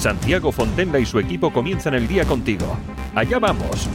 [0.00, 2.74] Santiago Fontenla y su equipo comienzan el día contigo.
[3.14, 3.86] Allá vamos.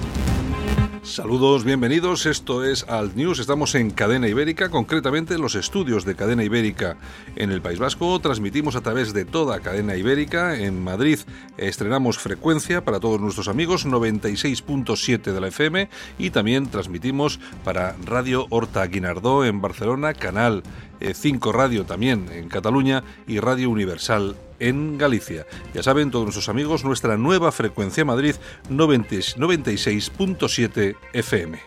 [1.02, 2.28] Saludos, bienvenidos.
[2.28, 3.40] Esto es Alt News.
[3.40, 6.98] Estamos en Cadena Ibérica, concretamente en los estudios de Cadena Ibérica
[7.36, 8.20] en el País Vasco.
[8.20, 10.56] Transmitimos a través de toda Cadena Ibérica.
[10.56, 11.18] En Madrid
[11.58, 15.90] estrenamos frecuencia para todos nuestros amigos, 96.7 de la FM.
[16.20, 20.62] Y también transmitimos para Radio Horta Guinardó en Barcelona, canal
[21.02, 25.46] 5 Radio también en Cataluña y Radio Universal en Galicia.
[25.74, 28.36] Ya saben todos nuestros amigos, nuestra nueva frecuencia Madrid
[28.70, 31.60] 96.7 FM.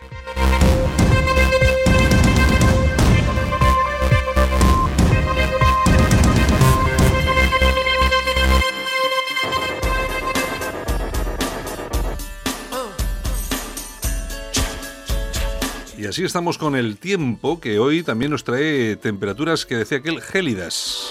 [15.99, 20.21] Y así estamos con el tiempo que hoy también nos trae temperaturas que decía aquel
[20.21, 21.09] gélidas.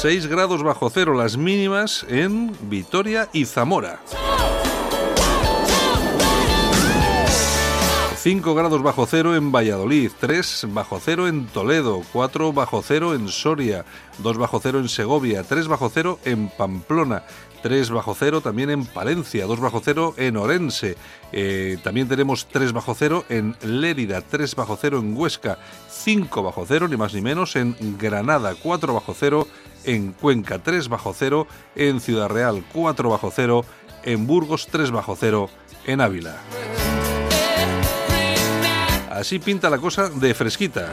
[0.00, 4.00] 6 grados bajo cero las mínimas en Vitoria y Zamora.
[8.16, 13.28] 5 grados bajo cero en Valladolid, 3 bajo cero en Toledo, 4 bajo cero en
[13.28, 13.84] Soria,
[14.18, 17.24] 2 bajo cero en Segovia, 3 bajo cero en Pamplona,
[17.62, 20.96] 3 bajo cero también en Palencia, 2 bajo cero en Orense,
[21.32, 25.58] eh, también tenemos 3 bajo cero en Lérida, 3 bajo cero en Huesca,
[25.90, 29.69] 5 bajo cero, ni más ni menos, en Granada, 4 bajo cero en
[30.12, 33.64] Cuenca, 3 bajo cero en Ciudad Real, 4 bajo cero
[34.02, 35.50] en Burgos, 3 bajo cero
[35.86, 36.36] en Ávila.
[39.10, 40.88] Así pinta la cosa de fresquita.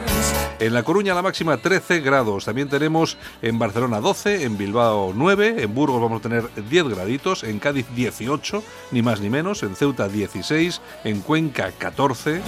[0.58, 2.44] En La Coruña la máxima 13 grados.
[2.44, 7.44] También tenemos en Barcelona 12, en Bilbao 9, en Burgos vamos a tener 10 graditos,
[7.44, 12.42] en Cádiz 18, ni más ni menos, en Ceuta 16, en Cuenca 14.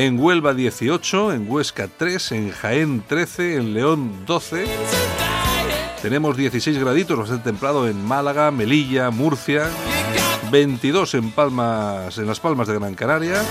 [0.00, 4.64] En Huelva 18, en Huesca 3, en Jaén 13, en León 12.
[6.00, 9.68] Tenemos 16 graditos, bastante templado en Málaga, Melilla, Murcia.
[10.52, 13.42] 22 en Palmas, en las Palmas de Gran Canaria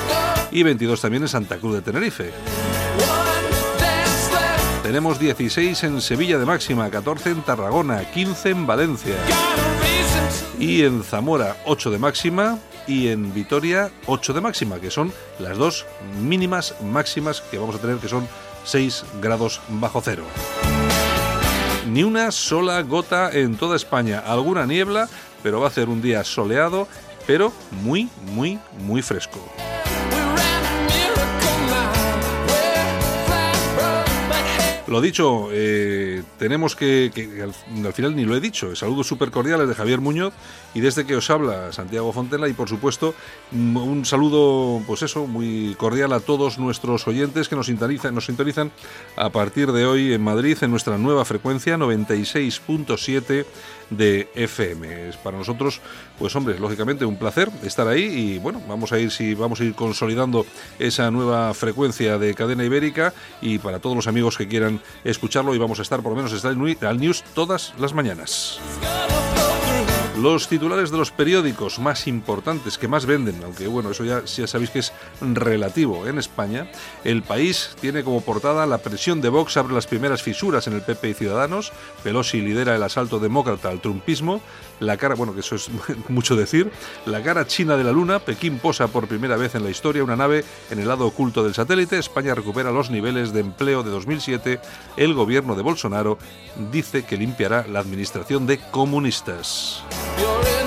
[0.49, 2.31] y 22 también en Santa Cruz de Tenerife.
[4.83, 9.15] Tenemos 16 en Sevilla de máxima, 14 en Tarragona, 15 en Valencia
[10.59, 15.57] y en Zamora 8 de máxima y en Vitoria 8 de máxima, que son las
[15.57, 15.85] dos
[16.21, 18.27] mínimas máximas que vamos a tener, que son
[18.63, 20.23] 6 grados bajo cero.
[21.89, 25.07] Ni una sola gota en toda España, alguna niebla,
[25.43, 26.87] pero va a ser un día soleado,
[27.25, 27.53] pero
[27.83, 29.39] muy, muy, muy fresco.
[34.87, 37.11] Lo dicho, eh, tenemos que,
[37.43, 40.33] al, final ni lo he dicho, saludos súper cordiales de Javier Muñoz
[40.73, 43.13] y desde que os habla Santiago Fontela y por supuesto
[43.51, 48.27] mm, un saludo, pues eso, muy cordial a todos nuestros oyentes que nos sintonizan, nos
[48.27, 48.71] sintonizan
[49.17, 53.45] a partir de hoy en Madrid en nuestra nueva frecuencia 96.7
[53.89, 55.09] de FM.
[55.09, 55.81] Es para nosotros,
[56.19, 59.63] pues hombre, lógicamente un placer estar ahí y bueno, vamos a ir si vamos a
[59.63, 60.45] ir consolidando
[60.79, 65.57] esa nueva frecuencia de cadena ibérica y para todos los amigos que quieran escucharlo y
[65.57, 68.59] vamos a estar por lo menos estar al news todas las mañanas.
[70.21, 74.47] Los titulares de los periódicos más importantes que más venden, aunque bueno, eso ya, ya
[74.47, 74.91] sabéis que es
[75.21, 76.71] relativo en España,
[77.03, 80.81] el país tiene como portada la presión de Vox abre las primeras fisuras en el
[80.81, 81.71] PP y Ciudadanos,
[82.03, 84.41] Pelosi lidera el asalto demócrata al trumpismo,
[84.79, 85.69] la cara, bueno, que eso es
[86.09, 86.71] mucho decir,
[87.05, 90.15] la cara china de la luna, Pekín posa por primera vez en la historia una
[90.15, 94.59] nave en el lado oculto del satélite, España recupera los niveles de empleo de 2007,
[94.97, 96.17] el gobierno de Bolsonaro
[96.71, 99.83] dice que limpiará la administración de comunistas.
[100.15, 100.66] You're in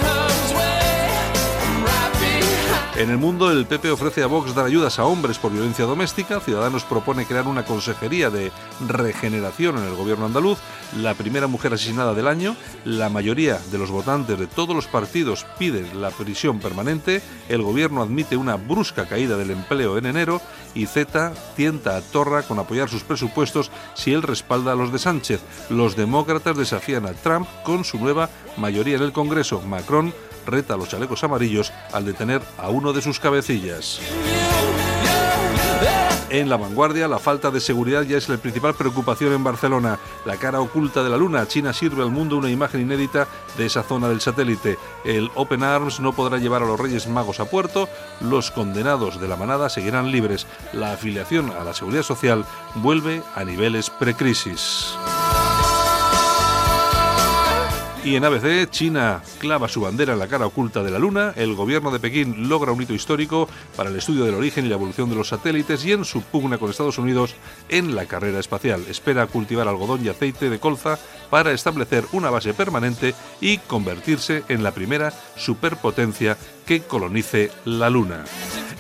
[2.97, 6.41] En el mundo, el PP ofrece a Vox dar ayudas a hombres por violencia doméstica.
[6.41, 8.51] Ciudadanos propone crear una consejería de
[8.87, 10.59] regeneración en el gobierno andaluz.
[10.99, 12.57] La primera mujer asesinada del año.
[12.85, 17.23] La mayoría de los votantes de todos los partidos piden la prisión permanente.
[17.49, 20.43] El gobierno admite una brusca caída del empleo en enero.
[20.75, 24.99] Y Z tienta a Torra con apoyar sus presupuestos si él respalda a los de
[24.99, 25.41] Sánchez.
[25.71, 29.63] Los demócratas desafían a Trump con su nueva mayoría en el Congreso.
[29.63, 30.13] Macron
[30.47, 34.01] reta a los chalecos amarillos al detener a uno de sus cabecillas.
[36.31, 39.99] En la vanguardia, la falta de seguridad ya es la principal preocupación en Barcelona.
[40.25, 41.49] La cara oculta de la Luna.
[41.49, 43.27] China sirve al mundo una imagen inédita
[43.59, 44.79] de esa zona del satélite.
[45.05, 47.89] El Open Arms no podrá llevar a los Reyes Magos a puerto.
[48.21, 50.47] Los condenados de la manada seguirán libres.
[50.73, 52.45] La afiliación a la seguridad social
[52.77, 54.95] vuelve a niveles precrisis.
[58.11, 61.55] Y en ABC, China clava su bandera en la cara oculta de la Luna, el
[61.55, 65.09] gobierno de Pekín logra un hito histórico para el estudio del origen y la evolución
[65.09, 67.37] de los satélites y en su pugna con Estados Unidos
[67.69, 68.85] en la carrera espacial.
[68.89, 70.99] Espera cultivar algodón y aceite de colza
[71.31, 76.37] para establecer una base permanente y convertirse en la primera superpotencia
[76.67, 78.25] que colonice la Luna.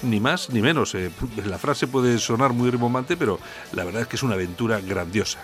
[0.03, 0.93] Ni más ni menos.
[0.97, 1.09] Eh,
[1.47, 3.39] la frase puede sonar muy rimbombante, pero
[3.75, 5.39] la verdad es que es una aventura grandiosa.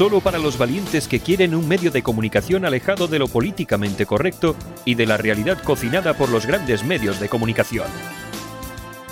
[0.00, 4.56] Solo para los valientes que quieren un medio de comunicación alejado de lo políticamente correcto
[4.86, 7.84] y de la realidad cocinada por los grandes medios de comunicación.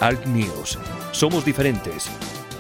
[0.01, 0.79] Alt News.
[1.13, 2.09] Somos diferentes.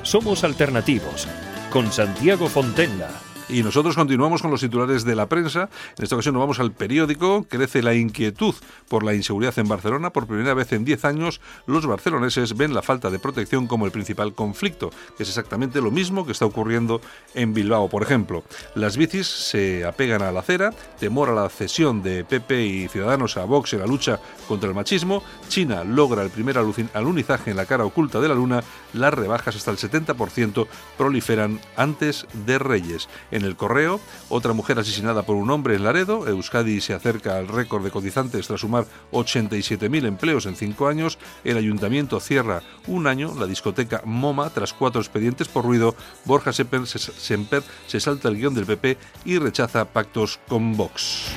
[0.02, 1.26] Somos alternativos.
[1.70, 3.08] Con Santiago Fontenla.
[3.48, 5.70] Y nosotros continuamos con los titulares de la prensa.
[5.96, 7.46] En esta ocasión nos vamos al periódico.
[7.48, 8.54] Crece la inquietud
[8.88, 10.10] por la inseguridad en Barcelona.
[10.10, 13.92] Por primera vez en 10 años, los barceloneses ven la falta de protección como el
[13.92, 17.00] principal conflicto, es exactamente lo mismo que está ocurriendo
[17.34, 17.88] en Bilbao.
[17.88, 22.64] Por ejemplo, las bicis se apegan a la acera, temor a la cesión de PP
[22.64, 25.22] y Ciudadanos a Vox en la lucha contra el machismo.
[25.48, 28.62] China logra el primer alunizaje en la cara oculta de la Luna.
[28.92, 30.66] Las rebajas hasta el 70%
[30.96, 33.08] proliferan antes de Reyes.
[33.44, 36.26] El correo, otra mujer asesinada por un hombre en Laredo.
[36.26, 41.18] Euskadi se acerca al récord de cotizantes tras sumar 87.000 empleos en cinco años.
[41.44, 45.94] El ayuntamiento cierra un año la discoteca MoMA tras cuatro expedientes por ruido.
[46.24, 51.32] Borja Semper se salta el guion del PP y rechaza pactos con Vox.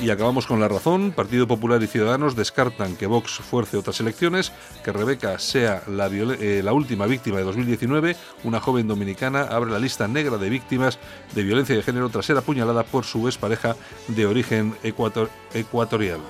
[0.00, 1.10] Y acabamos con la razón.
[1.10, 4.52] Partido Popular y Ciudadanos descartan que Vox fuerce otras elecciones,
[4.84, 8.16] que Rebeca sea la, eh, última víctima de 2019.
[8.44, 11.00] Una joven dominicana abre la lista negra de víctimas
[11.34, 13.74] de violencia de género tras ser apuñalada por su expareja
[14.06, 15.30] de origen ecuatorial,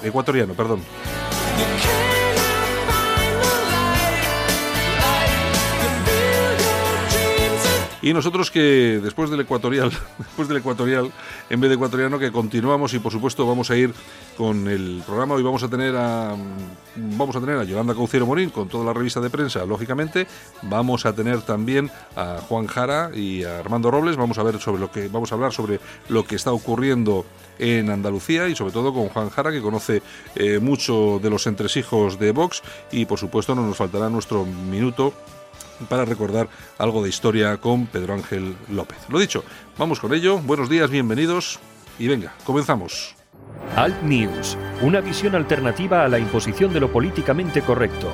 [0.02, 0.54] ecuatoriano.
[0.54, 0.80] Perdón.
[8.00, 11.10] Y nosotros que después del ecuatorial, después del ecuatorial,
[11.50, 13.92] en vez de ecuatoriano, que continuamos y por supuesto vamos a ir
[14.36, 15.34] con el programa.
[15.34, 16.36] Hoy vamos a tener a
[16.94, 20.28] vamos a tener a Yolanda Cauciero Morín con toda la revista de prensa, lógicamente.
[20.62, 24.16] Vamos a tener también a Juan Jara y a Armando Robles.
[24.16, 27.26] Vamos a ver sobre lo que vamos a hablar sobre lo que está ocurriendo
[27.58, 30.02] en Andalucía y sobre todo con Juan Jara que conoce
[30.36, 32.62] eh, mucho de los entresijos de Vox
[32.92, 35.12] y por supuesto no nos faltará nuestro minuto
[35.88, 36.48] para recordar
[36.78, 38.98] algo de historia con Pedro Ángel López.
[39.08, 39.44] Lo dicho,
[39.76, 40.38] vamos con ello.
[40.38, 41.58] Buenos días, bienvenidos
[41.98, 43.14] y venga, comenzamos.
[43.76, 48.12] Alt News, una visión alternativa a la imposición de lo políticamente correcto.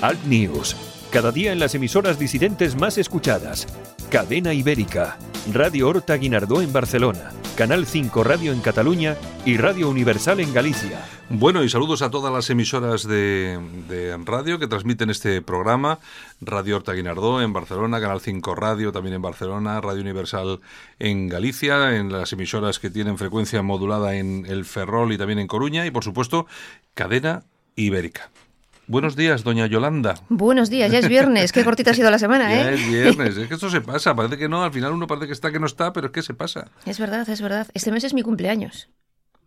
[0.00, 0.76] Alt News,
[1.14, 3.68] cada día en las emisoras disidentes más escuchadas.
[4.10, 5.16] Cadena Ibérica,
[5.52, 9.14] Radio Horta Guinardó en Barcelona, Canal 5 Radio en Cataluña
[9.44, 11.06] y Radio Universal en Galicia.
[11.30, 13.60] Bueno, y saludos a todas las emisoras de,
[14.24, 16.00] radio que transmiten este programa.
[16.40, 20.62] Radio Horta Guinardó en Barcelona, Canal 5 Radio también en Barcelona, Radio Universal
[20.98, 25.46] en Galicia, en las emisoras que tienen frecuencia modulada en el Ferrol y también en
[25.46, 26.48] Coruña y por supuesto
[26.94, 27.44] Cadena
[27.76, 28.32] Ibérica.
[28.86, 30.14] Buenos días, doña Yolanda.
[30.28, 31.52] Buenos días, ya es viernes.
[31.52, 32.64] Qué cortita ha sido la semana, ¿eh?
[32.64, 33.36] Ya es viernes.
[33.36, 34.14] Es que esto se pasa.
[34.14, 36.22] Parece que no, al final uno parece que está, que no está, pero es que
[36.22, 36.70] se pasa.
[36.84, 37.66] Es verdad, es verdad.
[37.72, 38.90] Este mes es mi cumpleaños.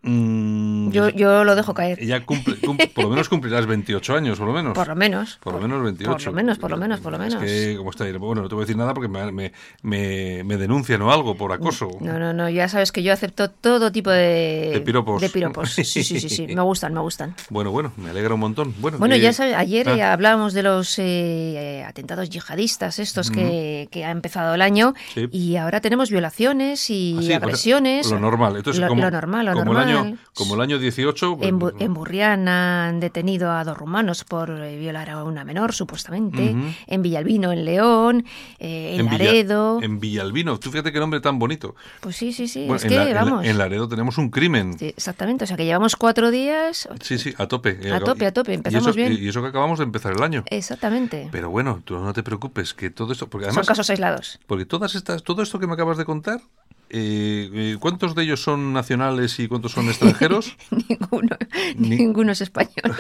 [0.08, 2.04] Mm, yo, yo lo dejo caer.
[2.04, 4.74] Ya cumple, por lo menos cumplirás 28 años, por lo menos.
[4.74, 5.38] Por lo menos.
[5.44, 6.12] Por lo menos 28.
[6.12, 7.44] Por lo menos, por lo menos, por lo menos.
[7.44, 8.18] Es que, está?
[8.18, 9.52] Bueno, no te voy a decir nada porque me,
[9.84, 11.90] me, me, denuncian o algo por acoso.
[12.00, 14.72] No, no, no, ya sabes que yo acepto todo tipo de...
[14.74, 15.22] De piropos.
[15.22, 17.36] De piropos, sí, sí, sí, sí, me gustan, me gustan.
[17.50, 18.74] Bueno, bueno, me alegra un montón.
[18.80, 20.14] Bueno, bueno ya sabes, ayer ah.
[20.14, 24.94] hablábamos de los eh, atentados yihadistas estos que, que, ha empezado el año
[25.32, 28.12] y ahora tenemos violaciones y ah, pues, agresiones.
[28.12, 28.56] Lo normal.
[28.58, 29.90] Entonces, lo, como, normal, lo como normal.
[29.90, 29.97] El año,
[30.34, 31.40] como el año 18.
[31.42, 36.56] En, en, Burriana han detenido a dos rumanos por eh, violar a una menor, supuestamente.
[36.88, 38.26] En Villalbino, en León,
[38.60, 39.80] eh, en, Laredo.
[39.82, 41.76] en Villalbino, tú fíjate qué nombre tan bonito.
[42.00, 42.68] Pues sí, sí, sí.
[42.70, 43.46] es que, vamos.
[43.46, 44.76] En, Laredo tenemos un crimen.
[44.80, 46.88] exactamente, o sea que llevamos cuatro días.
[47.02, 47.80] Sí, sí, a tope.
[47.92, 49.18] A tope, a tope, empezamos bien.
[49.20, 50.44] Y eso que acabamos de empezar el año.
[50.48, 51.30] Exactamente.
[51.32, 53.28] Pero bueno, tú no te preocupes, que todo esto.
[53.28, 54.40] Porque además, Son casos aislados.
[54.48, 56.42] Porque todas estas, todo esto que me acabas de contar
[56.90, 60.56] eh, eh, ¿Cuántos de ellos son nacionales y cuántos son extranjeros?
[60.90, 61.38] ninguno.
[61.76, 62.96] Ninguno es español.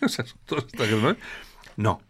[1.76, 2.00] ¿no?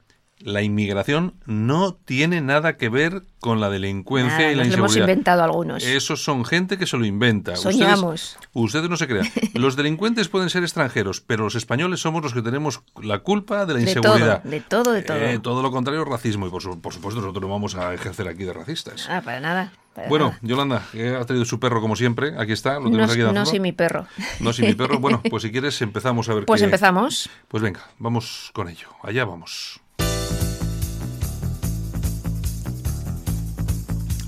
[0.44, 4.76] La inmigración no tiene nada que ver con la delincuencia y la inseguridad.
[4.76, 5.82] Lo hemos inventado algunos.
[5.82, 7.56] Esos son gente que se lo inventa.
[7.56, 8.36] Soñamos.
[8.52, 9.26] Ustedes, no se crean.
[9.54, 13.74] Los delincuentes pueden ser extranjeros, pero los españoles somos los que tenemos la culpa de
[13.74, 14.42] la inseguridad.
[14.42, 15.18] De todo, de todo.
[15.18, 15.42] De todo.
[15.42, 16.46] todo lo contrario, racismo.
[16.46, 19.08] Y por, supuesto nosotros no vamos a ejercer aquí de racistas.
[19.08, 19.72] Ah, para nada.
[20.08, 22.34] bueno, Yolanda, ha traído su perro como siempre.
[22.38, 24.06] Aquí está, lo tenemos no, aquí No, sí, mi perro.
[24.40, 24.98] No, sí, mi perro.
[24.98, 27.30] Bueno, pues si quieres empezamos a ver Pues empezamos.
[27.48, 28.88] Pues venga, vamos con ello.
[29.02, 29.80] Allá vamos.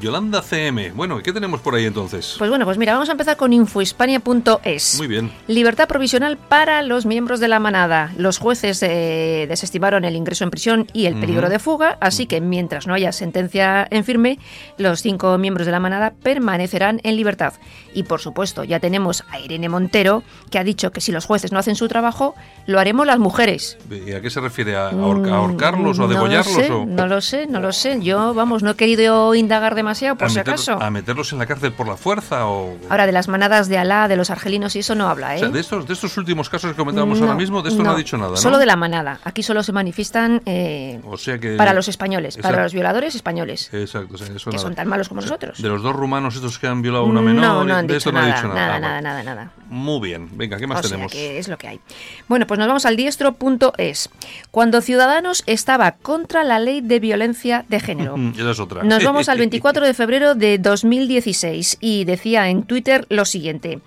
[0.00, 0.90] Yolanda CM.
[0.92, 2.34] Bueno, ¿qué tenemos por ahí entonces?
[2.38, 4.98] Pues bueno, pues mira, vamos a empezar con infohispania.es.
[4.98, 5.32] Muy bien.
[5.46, 8.12] Libertad provisional para los miembros de la manada.
[8.16, 12.40] Los jueces eh, desestimaron el ingreso en prisión y el peligro de fuga, así que
[12.40, 14.38] mientras no haya sentencia en firme,
[14.78, 17.54] los cinco miembros de la manada permanecerán en libertad.
[17.94, 21.52] Y por supuesto, ya tenemos a Irene Montero, que ha dicho que si los jueces
[21.52, 22.34] no hacen su trabajo,
[22.66, 23.78] lo haremos las mujeres.
[23.90, 24.76] ¿Y a qué se refiere?
[24.76, 26.86] ¿A, ahorcarlos o a degollarlos?
[26.86, 28.00] No lo sé, no lo sé.
[28.02, 30.80] Yo, vamos, no he querido indagar demasiado, por si acaso.
[30.80, 32.76] ¿A meterlos en la cárcel por la fuerza o...?
[32.88, 35.36] Ahora, de las manadas de Alá, de los argelinos y eso no habla, ¿eh?
[35.36, 37.92] O sea, de estos, de estos últimos casos que comentábamos ahora mismo, de esto no,
[37.92, 38.36] ha dicho nada, ¿no?
[38.36, 39.20] Solo de la manada.
[39.24, 43.70] Aquí solo se manifiestan eh, o sea que, para los españoles, para los violadores españoles.
[43.72, 44.16] Exacto.
[44.16, 45.60] eso que son tan malos como nosotros.
[45.60, 48.20] De los dos rumanos estos que han violado a una menor, no, de esto no
[48.20, 48.78] ha dicho nada.
[48.78, 49.50] Nada, nada, nada, nada.
[49.68, 50.28] Muy bien.
[50.36, 51.12] Venga, ¿qué más tenemos?
[51.12, 51.80] que es lo que hay.
[52.28, 54.10] Bueno, pues nos vamos al diestro.es.
[54.50, 58.16] Cuando Ciudadanos estaba contra la ley de violencia de género.
[58.36, 58.82] Esa es otra.
[58.82, 63.80] Nos vamos al 24 de febrero de 2016 y decía en Twitter lo siguiente.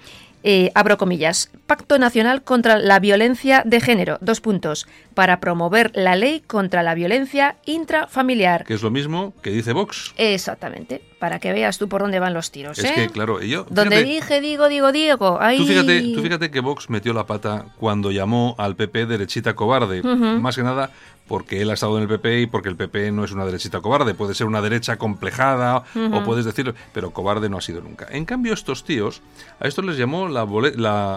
[0.43, 6.15] Eh, abro comillas, Pacto Nacional contra la Violencia de Género, dos puntos, para promover la
[6.15, 8.65] ley contra la violencia intrafamiliar.
[8.65, 10.13] Que es lo mismo que dice Vox.
[10.17, 12.79] Exactamente, para que veas tú por dónde van los tiros.
[12.79, 12.93] Es ¿eh?
[12.95, 13.65] que, claro, yo...
[13.69, 15.57] Donde dije, digo, digo, Diego, ahí...
[15.57, 20.01] Tú fíjate, tú fíjate que Vox metió la pata cuando llamó al PP derechita cobarde,
[20.01, 20.91] más que nada
[21.29, 23.81] porque él ha estado en el PP y porque el PP no es una derechita
[23.81, 28.07] cobarde, puede ser una derecha complejada o puedes decir, pero cobarde no ha sido nunca.
[28.09, 29.21] En cambio, estos tíos,
[29.59, 30.43] a estos les llamó la,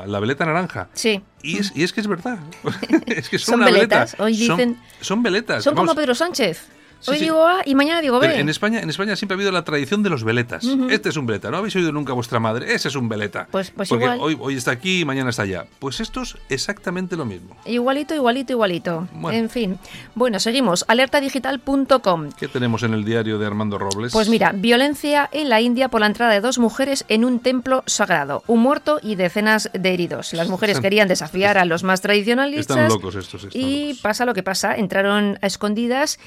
[0.06, 0.88] la, veleta naranja.
[0.92, 1.22] Sí.
[1.42, 2.38] Y es, y es que es verdad.
[3.06, 4.14] es que son, una veletas.
[4.20, 4.78] Hoy dicen.
[5.00, 5.64] Son, veletas.
[5.64, 6.68] Son como Pedro Sánchez.
[7.06, 8.38] Hoy digo A y mañana digo B.
[8.38, 10.64] en España, en España siempre ha habido la tradición de los veletas.
[10.90, 11.50] Este es un veleta.
[11.50, 12.74] ¿No habéis oído nunca a vuestra madre?
[12.74, 13.48] Ese es un veleta.
[13.50, 14.18] Pues, pues Porque igual.
[14.20, 15.66] Hoy, hoy está aquí y mañana está allá.
[15.78, 17.56] Pues esto es exactamente lo mismo.
[17.64, 19.08] Igualito, igualito, igualito.
[19.30, 19.78] En fin.
[20.14, 20.84] Bueno, seguimos.
[20.88, 22.30] Alertadigital.com.
[22.38, 24.12] ¿Qué tenemos en el diario de Armando Robles?
[24.12, 27.82] Pues mira, violencia en la India por la entrada de dos mujeres en un templo
[27.86, 28.42] sagrado.
[28.46, 30.32] Un muerto y decenas de heridos.
[30.32, 32.76] Las mujeres querían desafiar a los más tradicionalistas.
[32.76, 33.48] Están locos estos.
[33.52, 34.76] y pasa lo que pasa.
[34.76, 36.18] Entraron a escondidas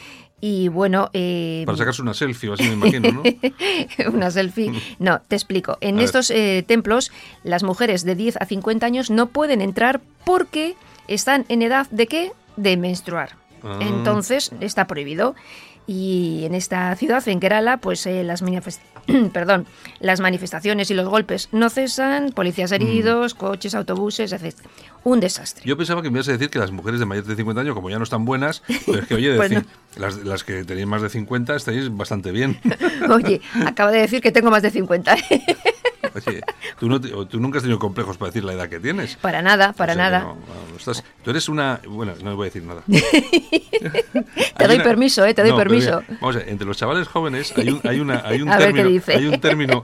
[0.47, 1.09] y bueno...
[1.13, 3.23] Eh, Para sacarse una selfie, así me imagino, ¿no?
[4.13, 4.71] una selfie.
[4.99, 5.79] No, te explico.
[5.81, 7.11] En estos eh, templos,
[7.43, 10.75] las mujeres de 10 a 50 años no pueden entrar porque
[11.07, 12.31] están en edad de qué?
[12.57, 13.37] De menstruar.
[13.63, 13.79] Ah.
[13.81, 15.33] Entonces, está prohibido.
[15.87, 18.43] Y en esta ciudad, en Kerala, pues eh, las,
[19.33, 19.67] perdón,
[19.99, 22.75] las manifestaciones y los golpes no cesan, policías mm.
[22.75, 24.55] heridos, coches, autobuses, etc.
[25.03, 25.63] Un desastre.
[25.65, 27.75] Yo pensaba que me ibas a decir que las mujeres de mayores de 50 años,
[27.75, 29.37] como ya no están buenas, pero es que, oye,
[29.97, 32.59] las, las, que tenéis más de 50 estáis bastante bien.
[33.09, 35.15] oye, acabo de decir que tengo más de 50.
[36.15, 36.41] Oye,
[36.79, 39.17] ¿tú, no tú, nunca has tenido complejos para decir la edad que tienes.
[39.17, 40.33] Para nada, para nada.
[41.23, 41.81] tú eres una...
[41.85, 42.83] Bueno, no voy a decir nada.
[44.57, 45.33] te doy permiso, ¿eh?
[45.33, 45.74] Te doy permiso.
[46.21, 49.01] Vamos a ver, entre los chavales jóvenes hay un, hay una, hay un término...
[49.07, 49.83] Hay un término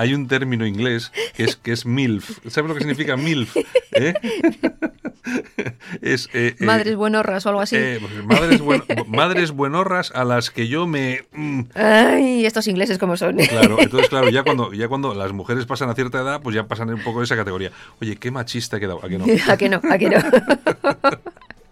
[0.00, 2.38] hay un término inglés que es, que es MILF.
[2.48, 3.56] ¿Sabes lo que significa MILF?
[3.92, 4.14] ¿Eh?
[6.00, 7.76] es, eh, eh, madres buenorras o algo así.
[7.76, 8.62] Pues, madres,
[9.06, 11.24] madres buenorras a las que yo me...
[11.32, 11.60] Mm.
[11.74, 13.36] Ay, estos ingleses como son.
[13.36, 16.66] Claro, entonces claro, ya cuando, ya cuando las mujeres pasan a cierta edad, pues ya
[16.66, 17.70] pasan un poco de esa categoría.
[18.00, 19.00] Oye, qué machista he quedado.
[19.04, 19.26] ¿A que no?
[19.48, 19.82] ¿A que no?
[19.90, 20.18] ¿A que no?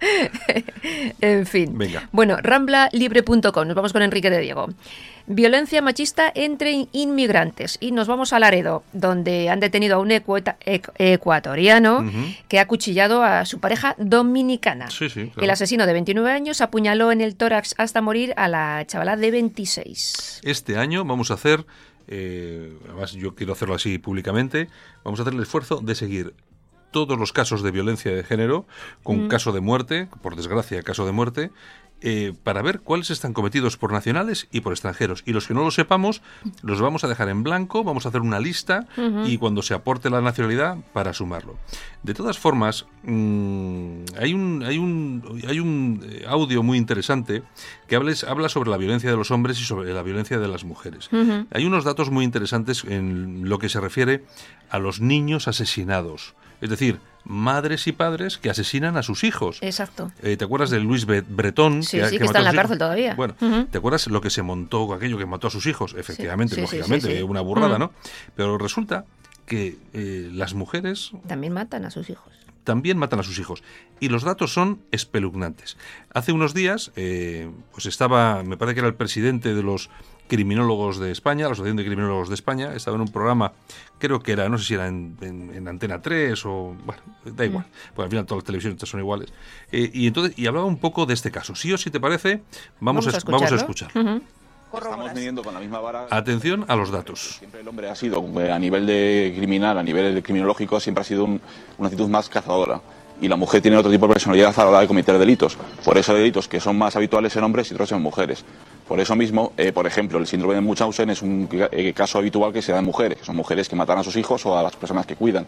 [1.20, 1.76] en fin.
[1.76, 2.08] Venga.
[2.12, 3.66] Bueno, ramblalibre.com.
[3.66, 4.68] Nos vamos con Enrique de Diego.
[5.30, 7.76] Violencia machista entre inmigrantes.
[7.80, 12.10] Y nos vamos a Laredo, donde han detenido a un ecuatoriano
[12.48, 14.88] que ha cuchillado a su pareja dominicana.
[15.36, 19.30] El asesino de 29 años apuñaló en el tórax hasta morir a la chavala de
[19.30, 20.40] 26.
[20.44, 21.66] Este año vamos a hacer,
[22.06, 24.70] eh, además yo quiero hacerlo así públicamente,
[25.04, 26.32] vamos a hacer el esfuerzo de seguir
[26.90, 28.66] todos los casos de violencia de género,
[29.02, 31.50] con caso de muerte, por desgracia caso de muerte,
[32.00, 35.24] eh, para ver cuáles están cometidos por nacionales y por extranjeros.
[35.26, 36.22] Y los que no lo sepamos,
[36.62, 38.86] los vamos a dejar en blanco, vamos a hacer una lista
[39.26, 41.56] y cuando se aporte la nacionalidad, para sumarlo.
[42.04, 47.42] De todas formas, mm, hay un, hay un, hay un eh, audio muy interesante
[47.88, 51.10] que habla sobre la violencia de los hombres y sobre la violencia de las mujeres.
[51.50, 54.24] Hay unos datos muy interesantes en lo que se refiere
[54.70, 56.36] a los niños asesinados.
[56.60, 59.58] Es decir, madres y padres que asesinan a sus hijos.
[59.60, 60.10] Exacto.
[60.22, 61.82] Eh, ¿Te acuerdas de Luis Bretón?
[61.82, 63.14] Sí, que, sí, que, está en la cárcel todavía.
[63.14, 63.34] Bueno,
[63.70, 65.94] ¿te acuerdas lo que se montó, aquello que mató a sus hijos?
[65.96, 67.92] Efectivamente, lógicamente, una burrada, ¿no?
[68.34, 69.04] Pero resulta
[69.46, 71.12] que eh, las mujeres...
[71.26, 72.32] También matan a sus hijos.
[72.64, 73.62] También matan a sus hijos.
[73.98, 75.78] Y los datos son espeluznantes.
[76.12, 79.88] Hace unos días, eh, pues estaba, me parece que era el presidente de los
[80.28, 83.52] criminólogos de España, la Asociación de Criminólogos de España, estaba en un programa,
[83.98, 87.94] creo que era, no sé si era en, Antena 3 o, bueno, da igual, mm.
[87.94, 89.32] porque al final todas las televisiones son iguales.
[89.72, 91.54] Eh, y entonces, y hablaba un poco de este caso.
[91.54, 92.42] Sí o si te parece,
[92.80, 93.90] vamos, a, vamos a escuchar.
[94.70, 96.06] Estamos midiendo con la misma vara.
[96.10, 97.36] Atención a los datos.
[97.38, 101.04] Siempre el hombre ha sido, eh, a nivel de criminal, a nivel criminológico, siempre ha
[101.04, 101.40] sido una
[101.88, 102.82] actitud más cazadora
[103.20, 105.56] y la mujer tiene otro tipo de personalidad a la hora de cometer delitos.
[105.84, 108.44] Por eso hay delitos que son más habituales en hombres y otros en mujeres.
[108.86, 112.52] Por eso mismo, eh, por ejemplo, el síndrome de Munchausen es un eh, caso habitual
[112.52, 114.62] que se da en mujeres, que son mujeres que matan a sus hijos o a
[114.62, 115.46] las personas que cuidan.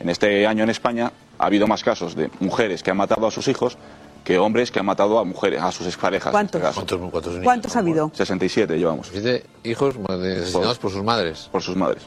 [0.00, 3.30] En este año en España ha habido más casos de mujeres que han matado a
[3.30, 3.76] sus hijos
[4.24, 6.30] que hombres que han matado a mujeres, a sus exparejas.
[6.30, 6.60] ¿Cuántos?
[6.62, 8.10] Este ¿Cuántos, ¿Cuántos, ha habido?
[8.14, 9.08] 67 llevamos.
[9.08, 11.48] 67 hijos asesinados por sus madres.
[11.50, 12.02] Por sus madres.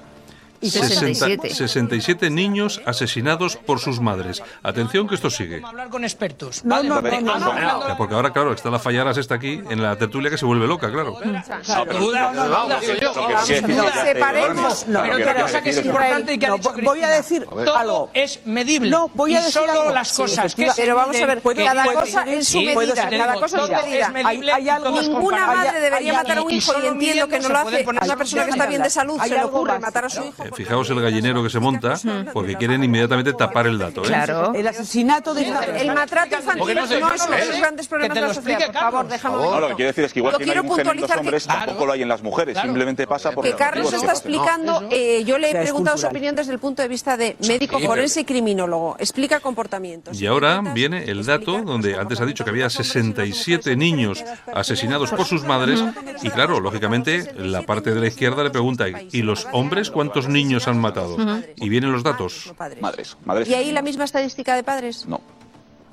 [0.70, 1.50] 67.
[1.50, 4.42] 67 niños asesinados por sus madres.
[4.62, 5.62] Atención que esto sigue.
[5.64, 6.64] hablar con expertos.
[6.66, 10.38] No, no, no, Porque ahora, claro, está la Fallaras esta aquí en la tertulia que
[10.38, 11.18] se vuelve loca, claro.
[13.44, 14.88] Separemos.
[14.88, 18.10] No, pero otra cosa que es importante y que ha dicho Voy a decir algo.
[18.14, 18.90] es medible.
[18.90, 22.44] No, voy a decir solo las cosas que Pero vamos a ver, cada cosa en
[22.44, 23.10] su medida.
[23.10, 24.56] Cada cosa en su medida.
[24.56, 25.02] Hay algo.
[25.02, 28.46] Ninguna madre debería matar a un hijo y entiendo que no lo hace una persona
[28.46, 29.20] que está bien de salud.
[29.22, 31.96] Se le ocurre matar a su hijo fijaos el gallinero que se monta,
[32.32, 34.02] porque quieren inmediatamente tapar el dato.
[34.02, 34.08] ¿eh?
[34.08, 34.54] Claro.
[34.54, 35.44] El asesinato de
[35.78, 38.66] El maltrato infantil no, es uno de los grandes problemas de la sociedad.
[38.68, 40.76] Por favor, déjame No, lo que quiero decir es que igual que no hay un
[40.76, 42.58] gen en los hombres, tampoco lo hay en las mujeres.
[42.60, 43.44] Simplemente pasa por...
[43.44, 46.88] Que Carlos está explicando, eh, yo le he preguntado su opinión desde el punto de
[46.88, 48.96] vista de médico forense y criminólogo.
[49.00, 50.20] Explica comportamientos.
[50.20, 55.26] Y ahora viene el dato donde antes ha dicho que había 67 niños asesinados por
[55.26, 55.84] sus madres
[56.22, 60.43] y claro, lógicamente la parte de la izquierda le pregunta, ¿y los hombres cuántos niños
[60.68, 61.18] han matado?
[61.56, 62.54] Y vienen los datos.
[62.82, 63.16] Madres,
[63.48, 65.06] ¿Y ahí la misma estadística de padres?
[65.06, 65.22] No.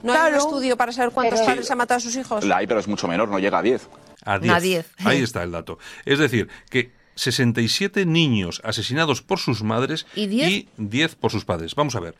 [0.02, 2.44] ¿No hay un estudio para saber cuántos padres han matado a sus hijos?
[2.44, 3.88] La hay, pero es mucho menor, no llega a 10.
[4.24, 4.86] A 10.
[5.04, 5.78] Ahí está el dato.
[6.04, 10.66] Es decir, que 67 niños asesinados por sus madres y 10?
[10.76, 11.74] 10 por sus padres.
[11.74, 12.14] Vamos a ver.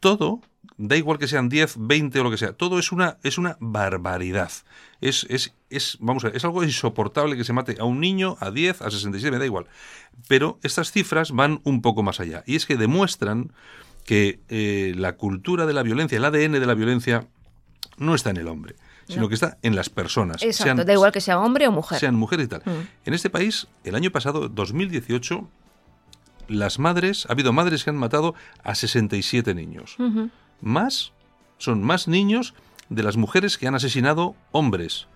[0.00, 0.40] Todo,
[0.76, 3.56] da igual que sean 10, 20 o lo que sea, todo es una, es una
[3.60, 4.52] barbaridad.
[5.00, 8.36] Es, es, es, vamos a ver, es algo insoportable que se mate a un niño,
[8.40, 9.66] a 10, a 67, me da igual.
[10.28, 12.42] Pero estas cifras van un poco más allá.
[12.46, 13.52] Y es que demuestran
[14.04, 17.26] que eh, la cultura de la violencia, el ADN de la violencia,
[17.96, 18.76] no está en el hombre,
[19.08, 20.42] sino que está en las personas.
[20.42, 21.98] Exacto, da igual que sea hombre o mujer.
[21.98, 22.62] Sean mujeres y tal.
[22.64, 23.06] Mm.
[23.06, 25.48] En este país, el año pasado, 2018,
[26.48, 29.96] las madres, ha habido madres que han matado a 67 niños.
[30.60, 31.12] Más,
[31.58, 32.54] son más niños
[32.88, 35.06] de las mujeres que han asesinado hombres,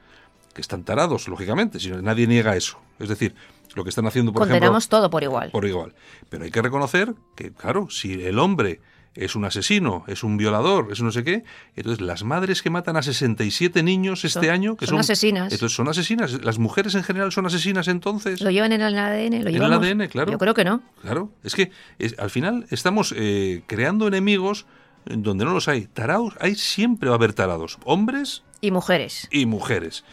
[0.55, 2.79] que están tarados, lógicamente, si nadie niega eso.
[2.99, 3.35] Es decir,
[3.75, 5.51] lo que están haciendo, por Condenamos todo por igual.
[5.51, 5.95] Por igual.
[6.29, 8.81] Pero hay que reconocer que, claro, si el hombre
[9.15, 11.45] es un asesino, es un violador, es no sé qué.
[11.75, 15.53] Entonces, las madres que matan a 67 niños este año, que son, asesinas.
[15.53, 16.45] Entonces, son asesinas.
[16.45, 18.41] ¿Las mujeres en general son asesinas entonces?
[18.41, 19.43] ¿Lo llevan en el ADN?
[19.43, 20.31] ¿Lo en el ADN, claro.
[20.31, 20.83] Yo creo que no.
[21.03, 21.33] Claro.
[21.43, 21.73] Es que
[22.19, 24.67] al final estamos eh, creando enemigos
[25.05, 25.87] donde no los hay.
[25.87, 27.79] Tarados, hay siempre va a haber tarados.
[27.85, 28.45] Hombres.
[28.61, 29.29] Y mujeres.
[29.31, 30.05] Y mujeres.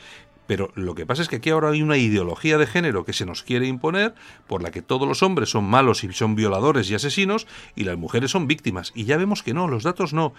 [0.47, 3.25] Pero lo que pasa es que aquí ahora hay una ideología de género que se
[3.25, 4.13] nos quiere imponer
[4.47, 7.97] por la que todos los hombres son malos y son violadores y asesinos y las
[7.97, 8.91] mujeres son víctimas.
[8.95, 10.33] Y ya vemos que no, los datos no.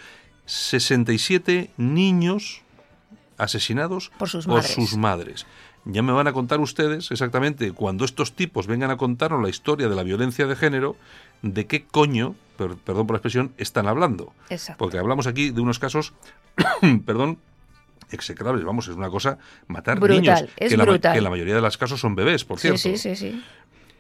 [0.46, 2.62] 67 niños
[3.36, 4.46] asesinados por sus,
[4.96, 5.46] madres.
[5.84, 9.88] Ya me van a contar ustedes exactamente cuando estos tipos vengan a contarnos la historia
[9.88, 10.96] de la violencia de género,
[11.42, 14.32] de qué coño, perdón por la expresión, están hablando.
[14.78, 16.12] Porque hablamos aquí de unos casos,
[17.06, 17.38] perdón,
[18.10, 18.64] execrables.
[18.64, 20.44] Vamos, es una cosa matar niños.
[20.56, 21.00] Es que, brutal.
[21.02, 22.78] La, que en la mayoría de los casos son bebés, por cierto.
[22.78, 23.42] Sí, sí, sí.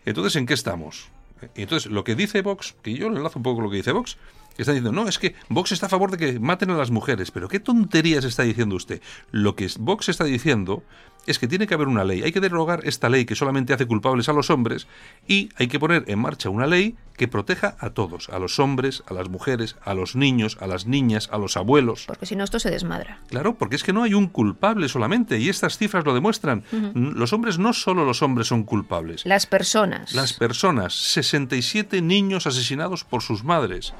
[0.04, 1.08] Entonces, ¿en qué estamos?
[1.54, 3.92] Entonces, lo que dice Vox, que yo le enlazo un poco con lo que dice
[3.92, 4.16] Vox,
[4.56, 6.90] que están diciendo, no, es que Vox está a favor de que maten a las
[6.90, 7.30] mujeres.
[7.30, 9.02] Pero ¿qué tonterías está diciendo usted?
[9.30, 10.82] Lo que Vox está diciendo
[11.26, 12.22] es que tiene que haber una ley.
[12.22, 14.86] Hay que derogar esta ley que solamente hace culpables a los hombres
[15.26, 19.02] y hay que poner en marcha una ley que proteja a todos, a los hombres,
[19.08, 22.04] a las mujeres, a los niños, a las niñas, a los abuelos.
[22.06, 23.20] Porque si no esto se desmadra.
[23.28, 26.64] Claro, porque es que no hay un culpable solamente y estas cifras lo demuestran.
[26.94, 29.24] Los hombres no solo los hombres son culpables.
[29.26, 30.14] Las personas.
[30.14, 33.94] Las personas, 67 niños asesinados por sus madres.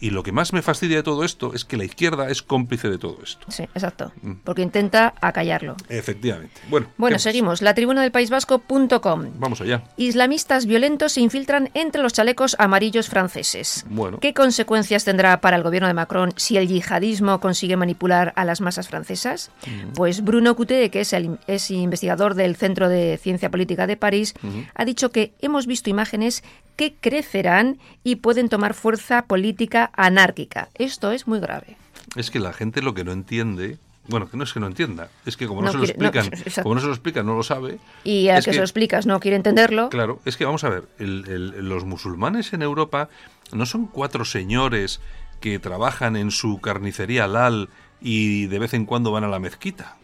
[0.00, 2.88] Y lo que más me fastidia de todo esto es que la izquierda es cómplice
[2.88, 3.46] de todo esto.
[3.50, 4.12] Sí, exacto.
[4.22, 4.32] Mm.
[4.44, 5.76] Porque intenta acallarlo.
[5.88, 6.60] Efectivamente.
[6.68, 7.62] Bueno, bueno seguimos.
[7.62, 9.30] La tribuna del País Vasco.com.
[9.38, 9.84] Vamos allá.
[9.96, 13.84] Islamistas violentos se infiltran entre los chalecos amarillos franceses.
[13.88, 14.18] Bueno.
[14.20, 18.60] ¿Qué consecuencias tendrá para el gobierno de Macron si el yihadismo consigue manipular a las
[18.60, 19.50] masas francesas?
[19.66, 19.92] Mm.
[19.94, 24.34] Pues Bruno Coutet, que es, el, es investigador del Centro de Ciencia Política de París,
[24.74, 26.42] ha dicho que hemos visto imágenes
[26.76, 30.68] que crecerán y pueden tomar fuerza política anárquica.
[30.74, 31.76] Esto es muy grave.
[32.14, 35.08] Es que la gente lo que no entiende bueno, que no es que no entienda,
[35.24, 36.30] es que como no, se lo explican,
[36.62, 37.78] como no se lo explican, no lo sabe.
[38.04, 39.88] Y a que, se lo explicas no quiere entenderlo.
[39.88, 43.08] Claro, es que vamos a ver, los musulmanes en Europa
[43.52, 45.00] no son cuatro señores
[45.40, 47.68] que trabajan en su carnicería Lal
[48.00, 49.96] y de vez en cuando van a la mezquita.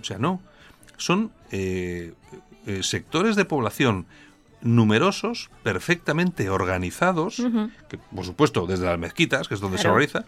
[0.00, 0.40] O sea, no.
[0.96, 2.14] Son eh,
[2.66, 4.06] eh, sectores de población
[4.60, 7.42] numerosos, perfectamente organizados,
[7.88, 10.24] que por supuesto desde las mezquitas, que es donde se organiza,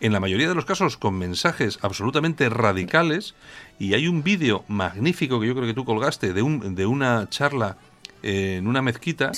[0.00, 3.34] en la mayoría de los casos con mensajes absolutamente radicales,
[3.78, 7.28] y hay un vídeo magnífico que yo creo que tú colgaste de, un, de una
[7.28, 7.76] charla
[8.22, 9.34] en una mezquita.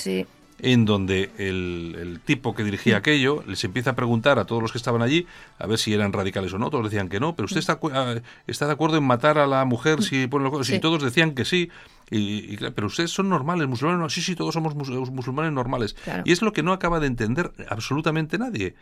[0.61, 4.77] En donde el, tipo que dirigía aquello les empieza a preguntar a todos los que
[4.77, 5.25] estaban allí
[5.57, 6.69] a ver si eran radicales o no.
[6.69, 9.65] Todos decían que no, pero usted está, ah, está de acuerdo en matar a la
[9.65, 10.69] mujer si pone los...
[10.79, 11.71] todos decían que sí.
[12.11, 14.13] Y, pero ustedes son normales, musulmanes.
[14.13, 15.95] Sí, sí, todos somos musulmanes normales.
[16.25, 18.75] Y es lo que no acaba de entender absolutamente nadie.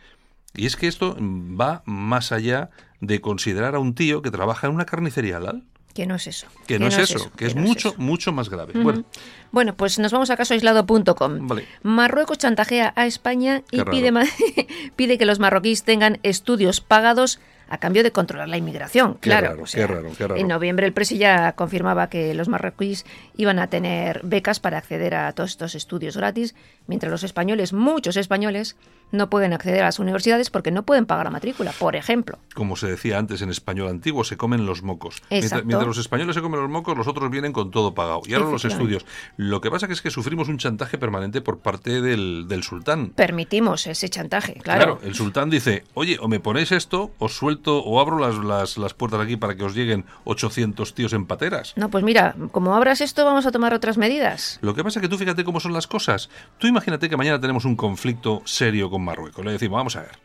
[0.54, 4.74] Y es que esto va más allá de considerar a un tío que trabaja en
[4.74, 5.64] una carnicería halal.
[5.94, 6.46] Que no es eso.
[6.66, 8.72] Que, no, es eso, que, es mucho, mucho más grave.
[8.74, 9.04] bueno.
[9.50, 11.48] bueno, pues nos vamos a casoaislado.com.
[11.48, 11.66] Vale.
[11.82, 14.12] Marruecos chantajea a España y pide,
[14.96, 19.14] pide que los marroquíes tengan estudios pagados a cambio de controlar la inmigración.
[19.14, 20.40] claro, qué raro, qué raro.
[20.40, 25.14] En noviembre el presi ya confirmaba que los marroquíes iban a tener becas para acceder
[25.14, 26.56] a todos estos estudios gratis,
[26.88, 28.76] mientras los españoles, muchos españoles,
[29.12, 32.38] no pueden acceder a las universidades porque no pueden pagar la matrícula, por ejemplo.
[32.54, 35.22] Como se decía antes en español antiguo, se comen los mocos.
[35.30, 38.22] Mientras, los españoles se comen los mocos, los otros vienen con todo pagado.
[38.26, 39.04] Y ahora los estudios.
[39.36, 43.10] Lo que pasa es que sufrimos un chantaje permanente por parte del, sultán.
[43.10, 44.80] Permitimos ese chantaje, claro.
[44.80, 48.76] Claro, el sultán dice, oye, o me ponéis esto, os suelto o abro las, las,
[48.76, 51.72] las puertas aquí para que os lleguen 800 tíos en pateras.
[51.76, 54.58] No, pues mira, como abras esto, vamos a tomar otras medidas.
[54.62, 56.28] Lo que pasa es que tú fíjate cómo son las cosas.
[56.58, 59.44] Tú imagínate que mañana tenemos un conflicto serio con Marruecos.
[59.44, 60.18] Le decimos, vamos a ver,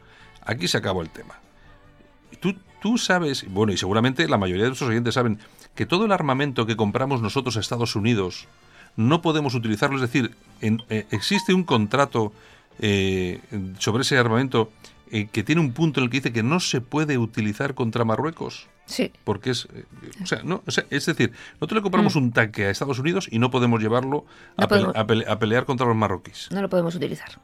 [0.46, 1.36] aquí se acabó el tema.
[2.40, 5.40] Tú, tú sabes, bueno, y seguramente la mayoría de nuestros oyentes saben,
[5.76, 8.48] que todo el armamento que compramos nosotros a Estados Unidos
[8.96, 9.98] no podemos utilizarlo.
[9.98, 12.34] Es decir, eh, existe un contrato
[12.80, 13.42] eh,
[13.80, 14.72] sobre ese armamento
[15.12, 18.06] eh, que tiene un punto en el que dice que no se puede utilizar contra
[18.06, 18.68] Marruecos.
[18.86, 19.12] Sí.
[19.24, 19.68] Porque es.
[20.22, 22.20] o, sea, no, es decir, nosotros le compramos mm.
[22.20, 24.26] un tanque a Estados Unidos y no podemos llevarlo
[24.58, 26.50] a, pelear contra los marroquíes.
[26.52, 27.40] No lo podemos utilizar.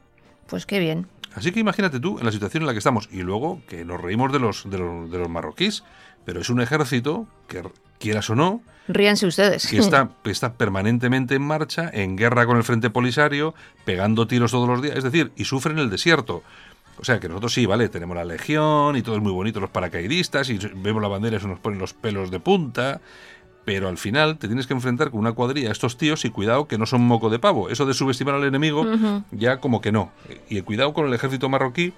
[0.47, 1.07] Pues qué bien.
[1.33, 3.09] Así que imagínate tú en la situación en la que estamos.
[3.11, 5.83] Y luego que nos reímos de los, de los, de los marroquíes,
[6.25, 7.63] pero es un ejército que,
[7.99, 9.67] quieras o no, Ríanse ustedes.
[9.67, 13.53] Que está, está permanentemente en marcha, en guerra con el Frente Polisario,
[13.85, 16.43] pegando tiros todos los días, es decir, y sufren el desierto.
[16.99, 17.89] O sea, que nosotros sí, ¿vale?
[17.89, 21.39] Tenemos la legión y todo es muy bonito, los paracaidistas, y vemos la bandera y
[21.39, 23.01] se nos ponen los pelos de punta,
[23.65, 26.67] pero al final te tienes que enfrentar con una cuadrilla a estos tíos y cuidado
[26.67, 27.69] que no son moco de pavo.
[27.69, 28.85] Eso de subestimar al enemigo
[29.31, 30.11] ya como que no.
[30.49, 31.93] Y cuidado con el ejército marroquí,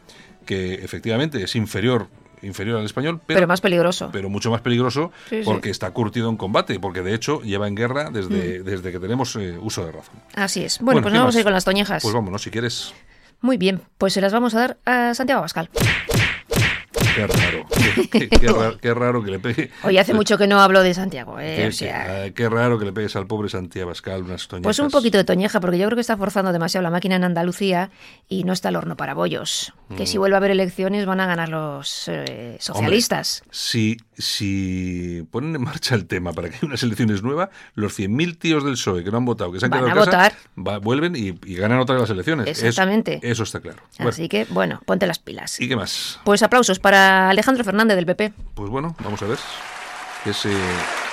[0.45, 2.08] que efectivamente es inferior
[2.41, 4.10] inferior al español, pero, más peligroso.
[4.12, 5.12] Pero mucho más peligroso
[5.45, 8.63] porque está curtido en combate, porque de hecho lleva en guerra desde, mm.
[8.65, 10.15] desde que tenemos eh, uso de razón.
[10.36, 10.80] Así es.
[10.80, 12.04] Bueno, pues vamos a ir con las toñejas.
[12.04, 12.93] Pues vámonos, si quieres.
[13.41, 15.69] Muy bien, pues se las vamos a dar a Santiago Pascal.
[17.15, 17.65] Qué raro.
[18.82, 19.69] Qué, raro, que le pegue.
[19.84, 21.38] Hoy hace mucho que no hablo de Santiago.
[21.39, 21.71] ¿eh?
[22.36, 24.63] Qué, raro que le pegues al pobre Santiago Pascal unas toñejas.
[24.63, 27.23] Pues un poquito de toñeja, porque yo creo que está forzando demasiado la máquina en
[27.23, 27.91] Andalucía
[28.28, 29.73] y no está el horno para bollos.
[29.95, 30.19] Que si mm.
[30.19, 33.43] vuelve a haber elecciones van a ganar los eh, socialistas.
[33.52, 38.38] si, si ponen en marcha el tema para que haya unas elecciones nuevas, los 100.000
[38.38, 40.34] tíos del PSOE que no han votado, que se han van quedado a votar.
[40.82, 42.47] vuelven y, ganan otra las elecciones.
[42.47, 43.19] Exactamente.
[43.23, 43.84] Eso, está claro.
[43.99, 45.60] Así que, bueno, ponte las pilas.
[45.60, 46.19] ¿Y qué más?
[46.23, 48.34] Pues aplausos para Alejandro Fernández del PP.
[48.56, 49.39] Pues bueno, vamos a ver.
[50.26, 50.52] Es, eh,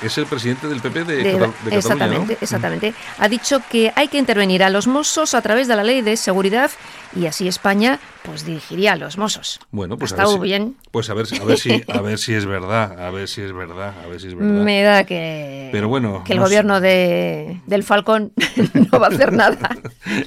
[0.02, 2.94] es el presidente del PP de, de, Exactamente, exactamente.
[3.18, 6.16] Ha dicho que hay que intervenir a los Mossos a través de la ley de
[6.16, 6.70] seguridad
[7.14, 9.60] y así España pues dirigiría a los Mossos.
[9.70, 10.76] Bueno, pues ha a ver, estado si, bien.
[10.90, 13.52] pues a ver, a ver si a ver si es verdad, a ver si es
[13.52, 14.62] verdad, a ver si es verdad.
[14.62, 18.32] Me da que, Pero bueno, que el no gobierno de, del Falcón
[18.92, 19.70] no va a hacer nada.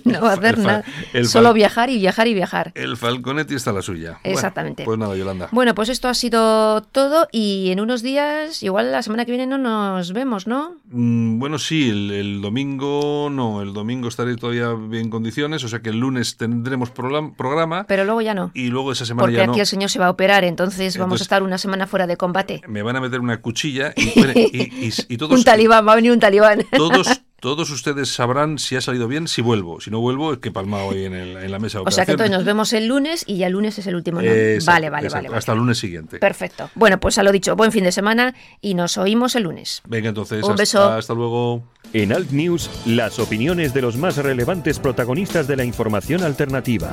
[0.05, 0.83] No va a hacer El nada.
[1.13, 2.71] el Solo viajar y viajar y viajar.
[2.75, 4.19] El Falconetti está la suya.
[4.23, 4.83] Bueno, Exactamente.
[4.83, 5.49] pues nada, Yolanda.
[5.51, 9.45] Bueno, pues esto ha sido todo y en unos días, igual la semana que viene
[9.45, 10.75] no nos vemos, ¿no?
[10.91, 15.81] Mm, Bueno, sí, el, el domingo no, el domingo estaré todavía en condiciones, o sea
[15.81, 18.51] que el lunes tendremos program- programa Pero luego ya no.
[18.53, 19.57] y luego esa semana Porque ya aquí no.
[19.61, 22.61] el señor se va a operar, entonces, vamos a estar una semana fuera de combate.
[22.67, 25.93] Me van a meter una cuchilla y, bueno, y- y- y todos, un talibán, va
[25.93, 26.59] a venir un talibán.
[26.77, 29.81] todos, todos ustedes sabrán si ha salido bien, si vuelvo.
[29.81, 31.91] Si no vuelvo, es que he palmado hoy en, el- en la mesa de O
[31.91, 34.21] sea que entonces nos vemos el lunes y ya el lunes es el último.
[34.21, 34.31] ¿no?
[34.31, 35.37] Exacto, vale, vale, exacto, vale, vale.
[35.39, 36.19] Hasta el lunes siguiente.
[36.19, 36.69] Perfecto.
[36.73, 39.81] Bueno, pues a lo dicho, buen fin de semana y nos oímos el lunes.
[39.85, 40.83] Venga, entonces, Un hasta- beso.
[40.89, 41.67] hasta luego.
[41.91, 46.91] En Alt News, las opiniones de los más relevantes protagonistas de la información alternativa.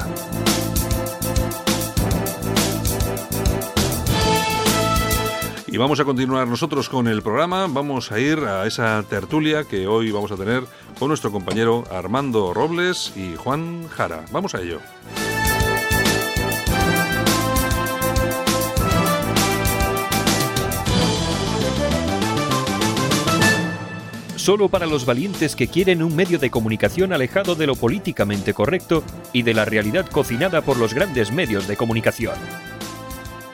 [5.72, 7.68] Y vamos a continuar nosotros con el programa.
[7.68, 10.64] Vamos a ir a esa tertulia que hoy vamos a tener
[10.98, 14.24] con nuestro compañero Armando Robles y Juan Jara.
[14.32, 14.80] Vamos a ello.
[24.34, 29.04] Solo para los valientes que quieren un medio de comunicación alejado de lo políticamente correcto
[29.32, 32.34] y de la realidad cocinada por los grandes medios de comunicación.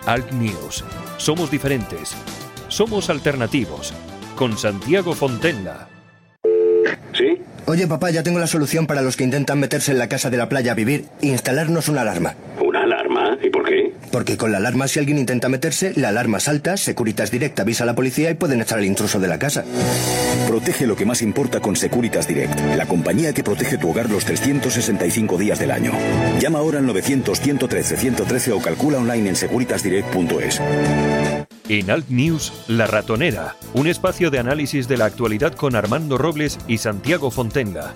[0.06, 0.82] Alt News.
[1.16, 2.14] Somos diferentes.
[2.68, 3.92] Somos alternativos.
[4.36, 5.88] Con Santiago Fontenla.
[7.14, 7.40] ¿Sí?
[7.66, 10.36] Oye, papá, ya tengo la solución para los que intentan meterse en la casa de
[10.36, 11.06] la playa a vivir.
[11.22, 12.34] Instalarnos una alarma.
[12.60, 12.65] ¿Una alarma?
[14.10, 17.86] Porque con la alarma, si alguien intenta meterse, la alarma salta, Securitas Direct avisa a
[17.86, 19.64] la policía y pueden echar al intruso de la casa.
[20.46, 24.24] Protege lo que más importa con Securitas Direct, la compañía que protege tu hogar los
[24.24, 25.92] 365 días del año.
[26.40, 30.60] Llama ahora al 900-113-113 o calcula online en securitasdirect.es.
[31.68, 36.58] En Alt News, La Ratonera, un espacio de análisis de la actualidad con Armando Robles
[36.68, 37.92] y Santiago Fontenga.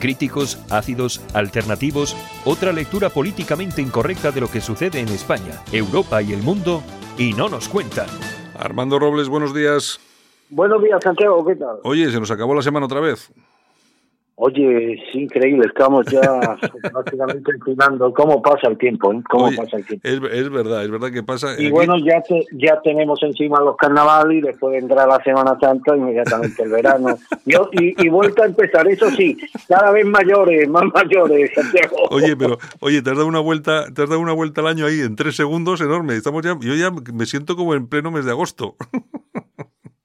[0.00, 6.32] Críticos, ácidos, alternativos, otra lectura políticamente incorrecta de lo que sucede en España, Europa y
[6.32, 6.82] el mundo,
[7.18, 8.08] y no nos cuentan.
[8.58, 10.00] Armando Robles, buenos días.
[10.48, 11.76] Buenos días, Santiago, ¿qué tal?
[11.84, 13.30] Oye, se nos acabó la semana otra vez.
[14.42, 16.20] Oye, es increíble, estamos ya
[16.92, 18.10] prácticamente empinando.
[18.14, 19.12] ¿Cómo pasa el tiempo?
[19.12, 19.20] eh?
[19.28, 20.08] ¿Cómo Oye, pasa el tiempo?
[20.08, 21.48] Es, es verdad, es verdad que pasa.
[21.58, 25.58] Y aquí- bueno, ya te- ya tenemos encima los carnavales y después vendrá la Semana
[25.60, 27.18] Santa, inmediatamente el verano.
[27.44, 29.36] Yo, y, y vuelta a empezar, eso sí,
[29.68, 31.96] cada vez mayores, más mayores, Santiago.
[32.10, 34.86] Oye, pero, oye, te has dado una vuelta, te has dado una vuelta al año
[34.86, 36.14] ahí en tres segundos enorme.
[36.16, 38.76] Estamos ya, yo ya me siento como en pleno mes de agosto.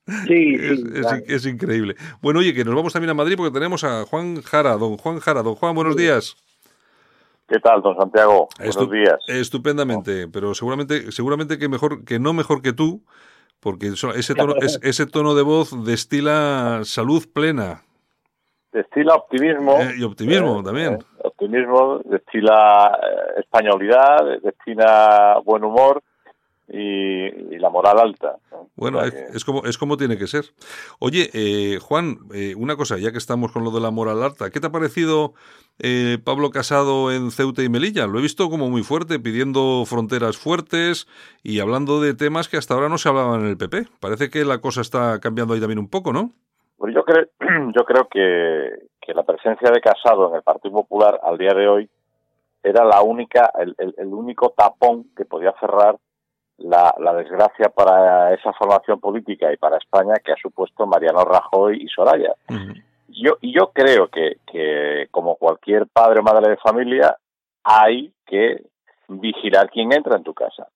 [0.28, 1.24] Sí, Es, sí, es- claro.
[1.28, 1.96] es increíble.
[2.22, 5.20] Bueno, oye, que nos vamos también a Madrid porque tenemos a Juan Jara, don Juan
[5.20, 5.42] Jara.
[5.42, 6.36] Don Juan, buenos días.
[7.48, 8.50] ¿Qué tal, don Santiago?
[8.60, 9.16] Estu- Buenos días.
[9.28, 13.04] Estupendamente, pero seguramente, seguramente que mejor, que no mejor que tú,
[13.60, 17.82] porque ese tono, es- ese tono de voz destila salud plena
[18.72, 19.80] Destila optimismo.
[19.80, 20.94] eh, y optimismo eh, también.
[20.96, 23.00] eh, optimismo, destila
[23.38, 26.04] españolidad, destina buen humor
[26.68, 27.26] y,
[27.56, 28.38] y la moral alta.
[28.52, 28.70] ¿no?
[28.76, 30.46] Bueno, O sea es, como, es como tiene que ser.
[31.00, 34.50] Oye, eh, Juan, eh, una cosa, ya que estamos con lo de la moral alta,
[34.50, 35.34] ¿qué te ha parecido
[35.80, 38.08] eh, Pablo Casado en Ceuta y Melilla?
[38.08, 41.08] Lo he visto como muy fuerte, pidiendo fronteras fuertes
[41.44, 43.86] y hablando de temas que hasta ahora no se hablaban en el PP.
[44.00, 46.32] Parece que la cosa está cambiando ahí también un poco, ¿no?
[46.78, 47.26] Pues yo creo,
[47.76, 48.70] yo creo que,
[49.02, 51.90] que la presencia de Casado en el Partido Popular al día de hoy
[52.64, 55.98] era la única, el, el- el único tapón que podía cerrar
[56.58, 61.84] la, la desgracia para esa formación política y para España que ha supuesto Mariano Rajoy
[61.84, 62.34] y Soraya.
[63.08, 67.18] Yo, y yo creo que, que, como cualquier padre o madre de familia,
[67.64, 68.64] hay que
[69.08, 70.68] vigilar quién entra en tu casa.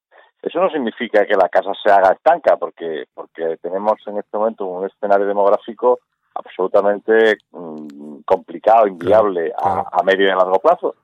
[0.42, 4.66] Eso no significa que la casa se haga estanca, porque, porque tenemos en este momento
[4.66, 6.00] un escenario demográfico
[6.34, 10.96] absolutamente mm, complicado, inviable a, a medio y a largo plazo.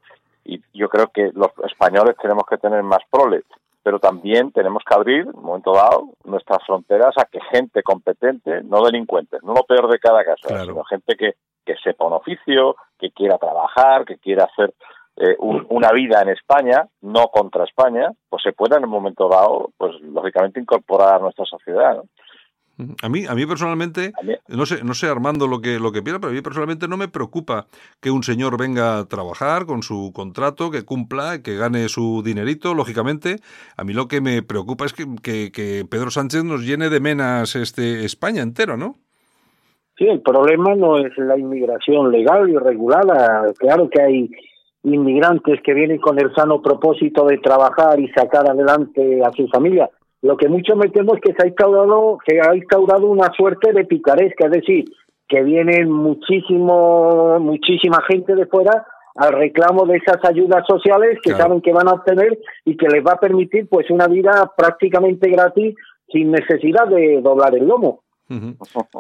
[0.45, 3.43] Y yo creo que los españoles tenemos que tener más proles,
[3.85, 8.63] pero también tenemos que abrir, en un momento dado, nuestras fronteras a que gente competente,
[8.63, 12.75] no delincuentes, no lo peor de cada caso, sino gente que, que sepa un oficio,
[12.97, 14.73] que quiera trabajar, que quiera hacer
[15.17, 19.29] eh, un- una vida en España, no contra España, pues se pueda en un momento
[19.29, 21.95] dado, pues lógicamente incorporar a nuestra sociedad.
[21.95, 22.03] ¿no?
[23.01, 24.11] A mí, a mí personalmente,
[24.49, 26.97] no sé, no sé Armando lo que, lo que piensa, pero a mí personalmente no
[26.97, 27.67] me preocupa
[28.01, 32.73] que un señor venga a trabajar con su contrato, que cumpla, que gane su dinerito,
[32.73, 33.37] lógicamente.
[33.77, 36.99] A mí lo que me preocupa es que, que- que Pedro Sánchez nos llene de
[36.99, 38.95] menas este España entero, ¿no?
[39.97, 43.53] Sí, el problema no es la inmigración legal y regulada.
[43.57, 44.29] Claro que hay
[44.83, 49.89] inmigrantes que vienen con el sano propósito de trabajar y sacar adelante a su familia.
[50.21, 53.73] Lo que mucho me temo es que se ha instaurado, que ha instaurado una suerte
[53.73, 54.85] de picaresca, es decir,
[55.27, 61.61] que vienen muchísimo, muchísima gente de fuera al reclamo de esas ayudas sociales que saben
[61.61, 65.75] que van a obtener y que les va a permitir pues una vida prácticamente gratis
[66.09, 68.04] sin necesidad de doblar el lomo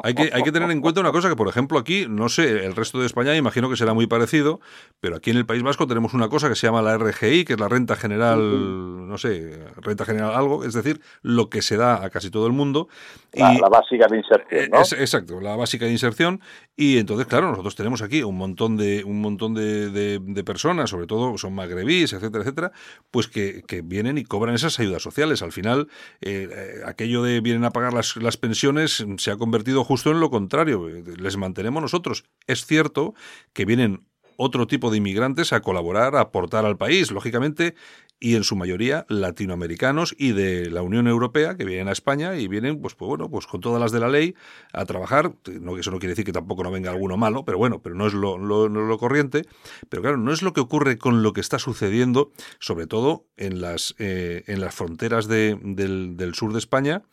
[0.03, 2.65] hay, que, hay que tener en cuenta una cosa que, por ejemplo, aquí, no sé,
[2.65, 4.59] el resto de España imagino que será muy parecido,
[4.99, 7.53] pero aquí en el País Vasco tenemos una cosa que se llama la RGI, que
[7.53, 12.03] es la renta general, no sé, renta general algo, es decir, lo que se da
[12.03, 12.87] a casi todo el mundo.
[13.33, 14.79] La, y, la básica de inserción, ¿no?
[14.79, 16.41] exacto, la básica de inserción.
[16.75, 21.07] Y entonces, claro, nosotros tenemos aquí un montón de, un montón de, de, personas, sobre
[21.07, 22.71] todo son magrebís, etcétera, etcétera,
[23.09, 25.41] pues que, que, vienen y cobran esas ayudas sociales.
[25.41, 25.87] Al final,
[26.21, 30.19] eh, eh aquello de vienen a pagar las, las pensiones se ha convertido justo en
[30.19, 30.87] lo contrario.
[31.17, 32.25] Les mantenemos nosotros.
[32.47, 33.13] Es cierto
[33.53, 34.05] que vienen
[34.37, 37.75] otro tipo de inmigrantes a colaborar, a aportar al país, lógicamente,
[38.19, 42.47] y en su mayoría latinoamericanos y de la Unión Europea que vienen a España y
[42.47, 44.35] vienen, pues, pues bueno, pues con todas las de la ley
[44.71, 45.33] a trabajar.
[45.59, 48.07] No, eso no quiere decir que tampoco no venga alguno malo, pero bueno, pero no
[48.07, 49.43] es lo, lo, corriente.
[49.89, 53.59] Pero claro, no es lo que ocurre con lo que está sucediendo, sobre todo en
[53.59, 57.03] las, eh, en las fronteras de, del sur de España,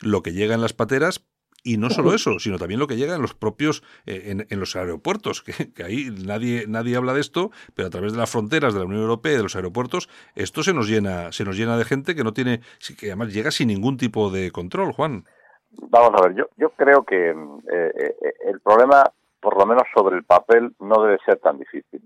[0.00, 1.24] lo que llega en las pateras,
[1.62, 4.76] y no solo eso, sino también lo que llega en los propios, eh, en, los
[4.76, 5.42] aeropuertos,
[5.74, 8.86] que, ahí nadie, nadie habla de esto, pero a través de las fronteras de la
[8.86, 12.14] Unión Europea y de los aeropuertos, esto se nos llena, se nos llena de gente
[12.14, 12.60] que no tiene,
[12.98, 15.24] que además llega sin ningún tipo de control, Juan.
[15.72, 17.34] Vamos a ver, yo, yo creo que eh,
[17.72, 18.14] eh,
[18.46, 19.04] el problema,
[19.40, 22.02] por lo menos sobre el papel, no debe ser tan difícil.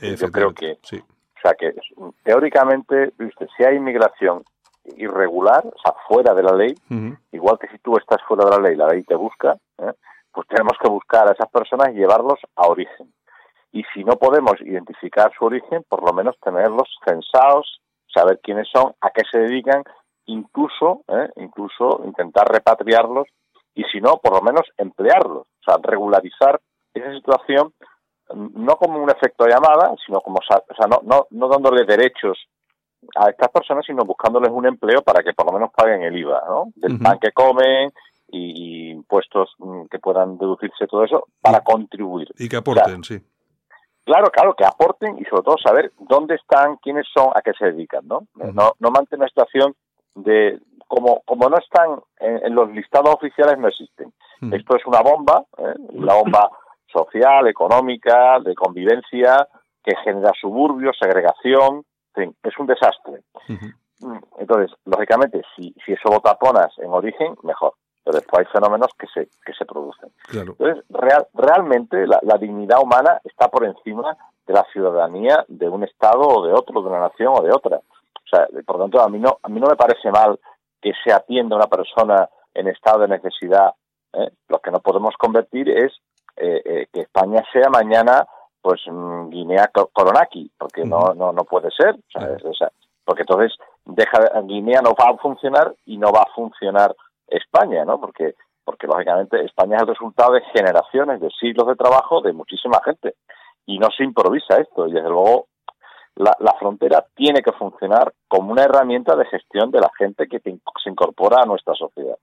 [0.00, 0.98] Yo creo que, sí.
[0.98, 1.72] o sea, que
[2.24, 4.42] teóricamente, viste, si hay inmigración
[4.96, 6.74] irregular, o sea, fuera de la ley,
[7.32, 9.92] igual que si tú estás fuera de la ley, la ley te busca, ¿eh?
[10.32, 13.12] pues tenemos que buscar a esas personas y llevarlos a origen.
[13.72, 17.80] Y si no podemos identificar su origen, por lo menos tenerlos censados,
[18.12, 19.84] saber quiénes son, a qué se dedican,
[20.26, 21.28] incluso, ¿eh?
[21.36, 23.28] incluso intentar repatriarlos
[23.74, 26.60] y si no, por lo menos emplearlos, o sea, regularizar
[26.92, 27.72] esa situación
[28.34, 32.38] no como un efecto llamada, sino como, o sea, no, no, no dándole derechos
[33.16, 36.42] a estas personas, sino buscándoles un empleo para que por lo menos paguen el IVA,
[36.46, 36.72] ¿no?
[36.76, 37.90] Del pan que comen
[38.28, 42.28] y, impuestos mm, que puedan deducirse todo eso para contribuir.
[42.38, 43.20] Y que aporten, sí.
[44.04, 47.66] Claro, claro, que aporten y sobre todo saber dónde están, quiénes son, a qué se
[47.66, 48.26] dedican, ¿no?
[48.34, 49.74] No, no mantener una situación
[50.14, 50.58] de
[50.88, 54.12] como como no están en, los listados oficiales no existen.
[54.52, 55.74] Esto es una bomba, ¿eh?
[55.90, 56.50] una bomba
[56.86, 59.46] social, económica, de convivencia
[59.84, 61.84] que genera suburbios, segregación,
[62.16, 63.22] es un desastre.
[64.00, 67.74] Mm, entonces, lógicamente, si, si eso lo taponas en origen, mejor.
[68.02, 70.10] Pero después hay fenómenos que se, que se producen.
[70.32, 76.22] Entonces, real, realmente la, dignidad humana está por encima de la ciudadanía de un Estado
[76.22, 77.76] o de otro, de una nación o de otra.
[77.76, 80.38] O sea, por lo tanto, a mí no, a mí no me parece mal
[80.80, 83.74] que se atienda a una persona en estado de necesidad.
[84.14, 84.30] ¿eh?
[84.48, 85.92] Lo que no podemos convertir es
[86.36, 88.26] eh, eh, que España sea mañana
[88.62, 91.96] pues mm, Guinea Coronaki, porque no, no, no puede ser,
[93.04, 96.94] porque entonces deja Guinea no va a funcionar y no va a funcionar
[97.26, 98.00] España, ¿no?
[98.00, 102.80] Porque porque lógicamente España es el resultado de generaciones, de siglos de trabajo de muchísima
[102.84, 103.14] gente
[103.66, 105.46] y no se improvisa esto y desde luego
[106.14, 110.38] la, la frontera tiene que funcionar como una herramienta de gestión de la gente que
[110.38, 112.16] se incorpora a nuestra sociedad.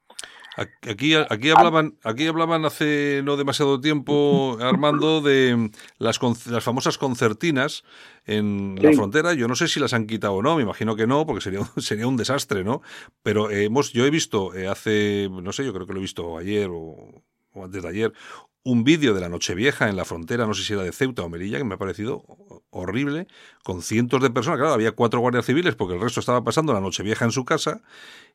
[0.57, 7.83] Aquí, aquí hablaban, aquí hablaban hace no demasiado tiempo, Armando, de las, las famosas concertinas
[8.25, 9.33] en la frontera.
[9.35, 11.59] Yo no sé si las han quitado o no, me imagino que no, porque sería,
[11.77, 12.81] sería un desastre, ¿no?
[13.21, 16.37] Pero hemos, yo he visto eh, hace, no sé, yo creo que lo he visto
[16.37, 18.13] ayer o, o antes de ayer,
[18.67, 21.29] un vídeo de la Nochevieja en la frontera, no sé si era de Ceuta o
[21.29, 22.25] Melilla, que me ha parecido
[22.69, 23.27] horrible,
[23.63, 24.59] con cientos de personas.
[24.59, 27.81] Claro, había cuatro guardias civiles porque el resto estaba pasando la Nochevieja en su casa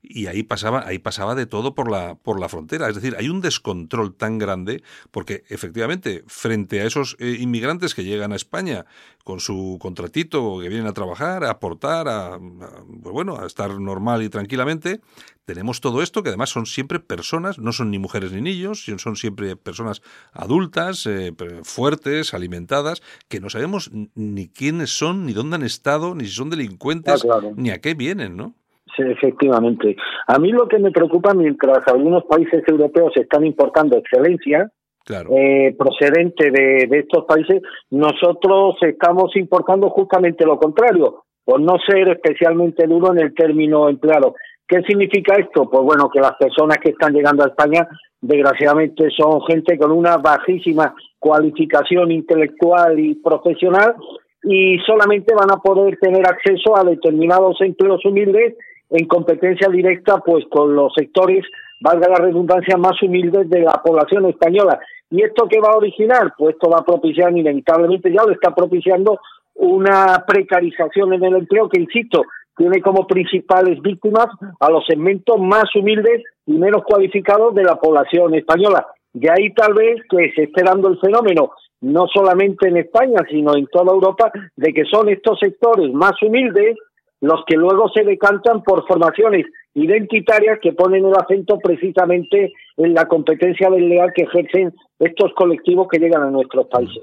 [0.01, 2.89] y ahí pasaba, ahí pasaba de todo por la, por la frontera.
[2.89, 8.03] Es decir, hay un descontrol tan grande porque efectivamente, frente a esos eh, inmigrantes que
[8.03, 8.87] llegan a España
[9.25, 14.23] con su contratito, que vienen a trabajar, a aportar, a, pues bueno, a estar normal
[14.23, 15.03] y tranquilamente,
[15.45, 19.17] tenemos todo esto que además son siempre personas, no son ni mujeres ni niños, son
[19.17, 20.03] siempre personas
[20.33, 26.25] adultas, eh, fuertes, alimentadas, que no sabemos ni quiénes son, ni dónde han estado, ni
[26.25, 28.55] si son delincuentes, ah, ni a qué vienen, ¿no?
[28.97, 29.97] Sí, efectivamente.
[30.27, 34.71] A mí lo que me preocupa, mientras algunos países europeos están importando excelencia,
[35.09, 42.09] eh, procedente de, de, estos países, nosotros estamos importando justamente lo contrario, por no ser
[42.09, 44.35] especialmente duro en el término empleado.
[44.67, 45.69] ¿Qué significa esto?
[45.69, 47.87] Pues bueno, que las personas que están llegando a España,
[48.21, 53.97] desgraciadamente, son gente con una bajísima cualificación intelectual y profesional
[54.43, 58.55] y solamente van a poder tener acceso a determinados empleos humildes
[58.91, 61.45] en competencia directa pues con los sectores,
[61.81, 64.79] valga la redundancia, más humildes de la población española.
[65.11, 66.35] ¿Y esto qué va a originar?
[66.37, 69.19] Pues esto va a propiciar inevitablemente, ya lo está propiciando,
[69.55, 72.23] una precarización en el empleo que, insisto,
[72.57, 74.27] tiene como principales víctimas
[74.61, 78.87] a los segmentos más humildes y menos cualificados de la población española.
[79.13, 83.57] De ahí tal vez que se esté dando el fenómeno, no solamente en España, sino
[83.57, 86.77] en toda Europa, de que son estos sectores más humildes
[87.23, 93.07] los que luego se decantan por formaciones identitarias que ponen el acento precisamente en la
[93.07, 97.03] competencia desleal que ejercen estos colectivos que llegan a nuestros países.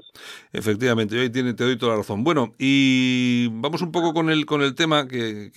[0.52, 2.24] Efectivamente, ahí tiene, te doy toda la razón.
[2.24, 5.50] Bueno, y vamos un poco con el, con el tema que,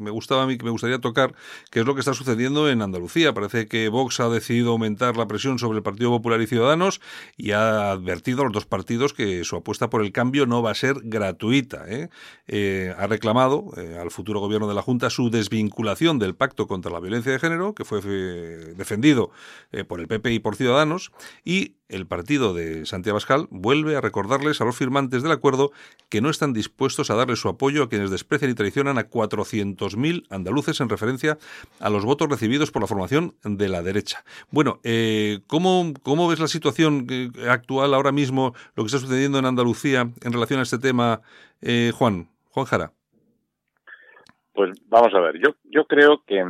[0.00, 1.34] me gustaba a mí, que me gustaría tocar,
[1.70, 3.34] que es lo que está sucediendo en Andalucía.
[3.34, 7.00] Parece que Vox ha decidido aumentar la presión sobre el Partido Popular y Ciudadanos
[7.36, 10.70] y ha advertido a los dos partidos que su apuesta por el cambio no va
[10.70, 11.84] a ser gratuita.
[11.88, 12.08] ¿eh?
[12.46, 16.90] Eh, ha reclamado eh, al futuro gobierno de la Junta su desvinculación del pacto contra
[16.90, 19.30] la violencia de género, que fue defendido
[19.88, 21.12] por el PP y por Ciudadanos,
[21.44, 25.70] y el partido de Santiago Abascal vuelve a recordarles a los firmantes del acuerdo
[26.08, 30.26] que no están dispuestos a darle su apoyo a quienes desprecian y traicionan a 400.000
[30.30, 31.38] andaluces en referencia
[31.80, 34.24] a los votos recibidos por la formación de la derecha.
[34.50, 37.06] Bueno, eh, ¿cómo, ¿cómo ves la situación
[37.48, 41.20] actual ahora mismo, lo que está sucediendo en Andalucía en relación a este tema,
[41.60, 42.28] eh, Juan?
[42.50, 42.92] Juan Jara.
[44.52, 46.42] Pues vamos a ver, yo, yo creo que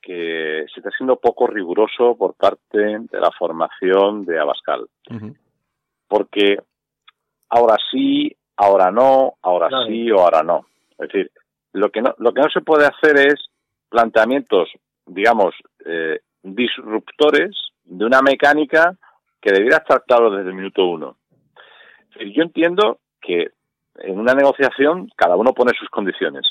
[0.00, 4.88] que se está siendo poco riguroso por parte de la formación de Abascal.
[6.08, 6.58] Porque
[7.48, 10.66] ahora sí, ahora no, ahora sí o ahora no.
[10.98, 11.30] Es decir,
[11.72, 13.50] lo que no, lo que no se puede hacer es
[13.88, 14.68] planteamientos,
[15.06, 17.50] digamos, eh, disruptores
[17.84, 18.96] de una mecánica
[19.40, 21.16] que debiera estar claro desde el minuto uno.
[22.18, 23.48] yo entiendo que
[23.96, 26.46] en una negociación cada uno pone sus condiciones.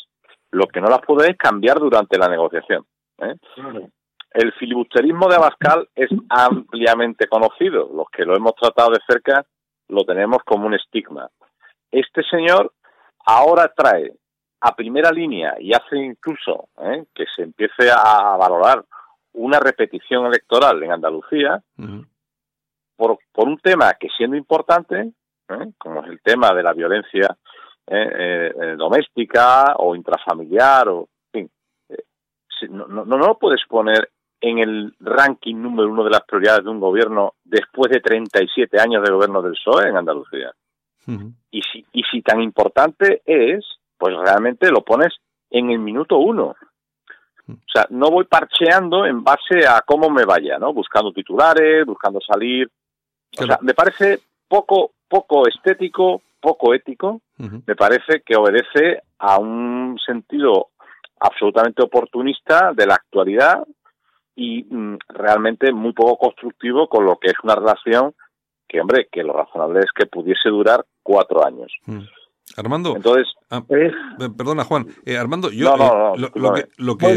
[0.52, 2.86] Lo que no las puede es cambiar durante la negociación.
[3.22, 3.36] ¿Eh?
[4.32, 7.90] El filibusterismo de Abascal es ampliamente conocido.
[7.92, 9.46] Los que lo hemos tratado de cerca
[9.88, 11.30] lo tenemos como un estigma.
[11.92, 12.72] Este señor
[13.26, 14.14] ahora trae
[14.62, 17.06] a primera línea y hace incluso ¿eh?
[17.16, 18.84] que se empiece a valorar
[19.34, 21.62] una repetición electoral en Andalucía
[22.96, 25.14] por, por, un tema que siendo importante,
[25.50, 25.72] ¿eh?
[25.78, 27.36] como es el tema de la violencia
[28.78, 31.10] doméstica o intrafamiliar o
[32.70, 34.10] no, no, no lo puedes poner
[34.42, 39.04] en el ranking número uno de las prioridades de un gobierno después de 37 años
[39.04, 40.52] de gobierno del PSOE en Andalucía.
[41.52, 43.66] y, si, y si tan importante es,
[43.98, 45.14] pues realmente lo pones
[45.50, 46.56] en el minuto uno.
[47.50, 50.72] O sea, no voy parcheando en base a cómo me vaya, ¿no?
[50.72, 52.70] Buscando titulares, buscando salir.
[53.40, 57.22] O sea, me parece poco, poco estético, poco ético.
[57.38, 60.68] Me parece que obedece a un sentido
[61.20, 63.66] absolutamente oportunista de la actualidad
[64.36, 68.14] y mm, realmente muy poco constructivo con lo que es una relación
[68.68, 71.72] que, hombre, que lo razonable es que pudiese durar cuatro años.
[71.86, 72.02] Mm.
[72.58, 73.64] Armando, entonces, ah,
[74.38, 76.30] perdona Juan, eh, Armando, yo eh,
[76.78, 77.08] lo, que,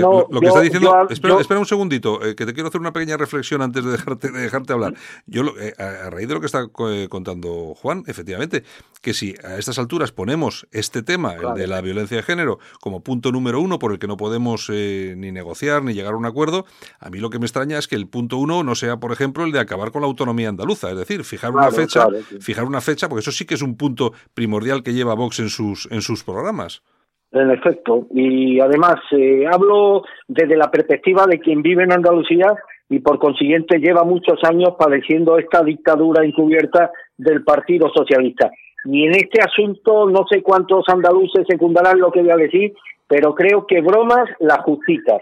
[0.46, 3.84] está diciendo, espera, espera, un segundito, eh, que te quiero hacer una pequeña reflexión antes
[3.84, 4.94] de dejarte, de dejarte hablar.
[5.26, 5.42] Yo,
[5.78, 6.66] a, raíz de lo que está
[7.08, 8.64] contando Juan, efectivamente,
[9.00, 13.02] que si a estas alturas ponemos este tema, el de la violencia de género, como
[13.02, 16.66] punto número uno por el que no podemos ni negociar ni llegar a un acuerdo,
[17.00, 19.44] a mí lo que me extraña es que el punto uno no sea, por ejemplo,
[19.44, 22.06] el de acabar con la autonomía andaluza, es decir, fijar una fecha,
[22.40, 25.50] fijar una fecha, porque eso sí que es un punto primordial que lleva Vox en
[25.50, 26.82] sus, en sus programas.
[27.32, 32.54] En efecto, y además eh, hablo desde la perspectiva de quien vive en Andalucía
[32.90, 38.50] y por consiguiente lleva muchos años padeciendo esta dictadura encubierta del Partido Socialista.
[38.84, 42.74] Y en este asunto no sé cuántos andaluces secundarán lo que voy a decir,
[43.08, 45.18] pero creo que bromas la justicia.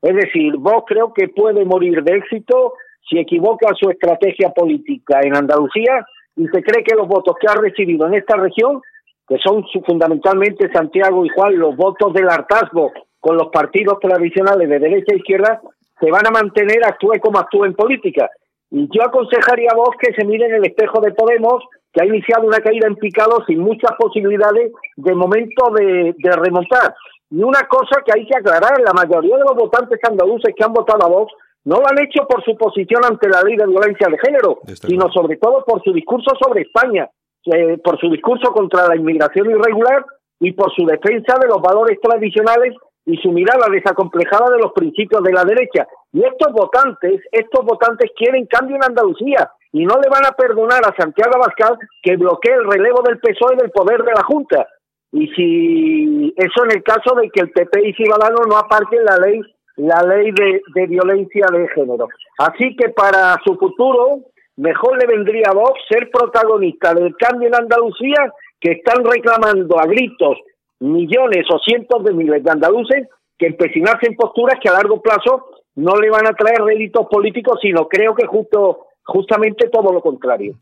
[0.00, 2.74] Es decir, vos creo que puede morir de éxito
[3.08, 7.54] si equivoca su estrategia política en Andalucía y se cree que los votos que ha
[7.54, 8.80] recibido en esta región
[9.28, 14.78] que son fundamentalmente Santiago y Juan, los votos del hartazgo con los partidos tradicionales de
[14.78, 15.60] derecha e izquierda,
[16.00, 18.28] se van a mantener, actúe como actúe en política.
[18.70, 21.62] Y yo aconsejaría a vos que se miren el espejo de Podemos,
[21.92, 26.94] que ha iniciado una caída en picado sin muchas posibilidades de momento de, de remontar.
[27.30, 30.72] Y una cosa que hay que aclarar, la mayoría de los votantes andaluces que han
[30.72, 31.32] votado a Vox
[31.64, 35.10] no lo han hecho por su posición ante la ley de violencia de género, sino
[35.12, 37.08] sobre todo por su discurso sobre España,
[37.46, 40.04] eh, por su discurso contra la inmigración irregular
[40.40, 42.74] y por su defensa de los valores tradicionales
[43.04, 45.86] y su mirada desacomplejada de los principios de la derecha.
[46.12, 50.82] Y estos votantes, estos votantes quieren cambio en Andalucía, y no le van a perdonar
[50.84, 54.68] a Santiago Abascal que bloquee el relevo del PSOE del poder de la Junta.
[55.12, 59.16] Y si eso en el caso de que el PP y Ciudadanos no aparten la
[59.16, 59.40] ley
[59.76, 62.06] la ley de, de violencia de género.
[62.38, 64.18] Así que para su futuro,
[64.56, 69.86] mejor le vendría a Vox ser protagonista del cambio en Andalucía que están reclamando a
[69.86, 70.38] gritos
[70.80, 75.46] millones o cientos de miles de andaluces que empecinarse en posturas que a largo plazo
[75.76, 80.56] no le van a traer réditos políticos, sino creo que justo justamente todo lo contrario.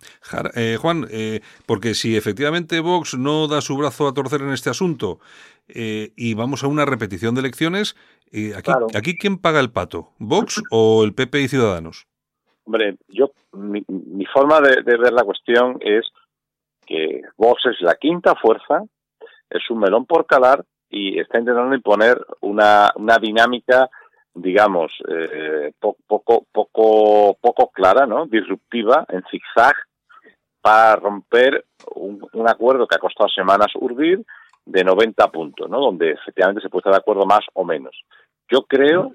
[0.54, 4.70] Eh, Juan, eh, porque si efectivamente Vox no da su brazo a torcer en este
[4.70, 5.20] asunto
[5.68, 7.96] eh, y vamos a una repetición de elecciones,
[8.56, 10.12] aquí, aquí ¿quién paga el pato?
[10.18, 12.06] ¿Vox o el PP y Ciudadanos?
[12.70, 13.82] Hombre, yo mi,
[14.26, 16.06] forma de, ver la cuestión es
[16.86, 18.84] que Vox es la quinta fuerza,
[19.50, 23.90] es un melón por calar y está intentando imponer una, una dinámica
[24.32, 28.26] digamos, eh, poco, poco, poco clara, ¿no?
[28.26, 29.74] Disruptiva, en zigzag,
[30.62, 31.64] para romper
[31.96, 34.24] un, acuerdo que ha costado semanas urdir
[34.64, 35.80] de 90 puntos, ¿no?
[35.80, 38.04] Donde efectivamente se puede estar de acuerdo más o menos.
[38.48, 39.10] Yo creo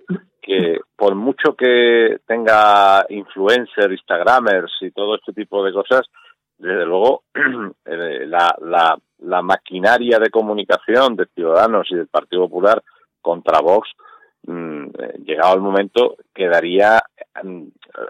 [0.45, 6.01] que por mucho que tenga influencers, instagramers y todo este tipo de cosas,
[6.57, 7.23] desde luego
[7.85, 12.81] eh, la, maquinaria de comunicación de Ciudadanos y del Partido Popular
[13.21, 13.89] contra Vox
[14.47, 14.89] Mm,
[15.25, 17.01] llegado el momento, quedaría
[17.43, 17.63] mm,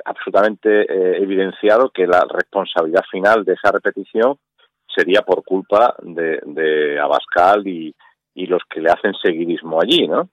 [0.04, 4.38] absolutamente eh, evidenciado que la responsabilidad final de esa repetición
[4.86, 7.96] sería por culpa de, de Abascal y,
[8.34, 10.30] y los que le hacen seguidismo allí, ¿no?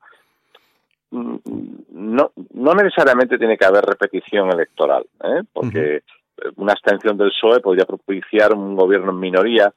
[1.12, 1.36] Mm,
[1.90, 5.42] no, no necesariamente tiene que haber repetición electoral, ¿eh?
[5.52, 6.02] porque
[6.56, 9.72] una extensión del PSOE podría propiciar un gobierno en minoría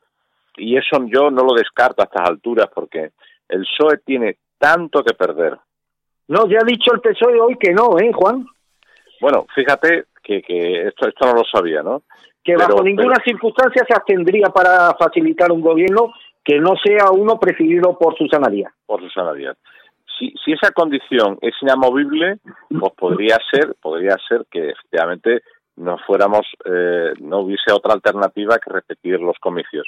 [0.57, 3.11] y eso yo no lo descarto a estas alturas porque
[3.49, 5.59] el PSOE tiene tanto que perder
[6.27, 8.45] no, ya ha dicho el PSOE hoy que no, ¿eh, Juan?
[9.21, 12.03] Bueno, fíjate que, que esto, esto no lo sabía, ¿no?
[12.43, 16.13] Que bajo ninguna circunstancia se abstendría para facilitar un gobierno
[16.43, 18.71] que no sea uno preferido por Susana Díaz.
[18.85, 19.57] Por Susana Díaz.
[20.17, 22.39] Si, si esa condición es inamovible,
[22.79, 25.41] pues podría ser, podría ser que efectivamente
[25.77, 29.87] no fuéramos, eh, no hubiese otra alternativa que repetir los comicios.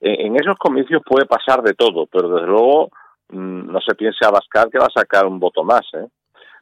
[0.00, 2.90] En, esos comicios puede pasar de todo, pero desde luego
[3.30, 5.82] Mm, no se piense a Abascal que va a sacar un voto más.
[5.94, 6.06] ¿eh?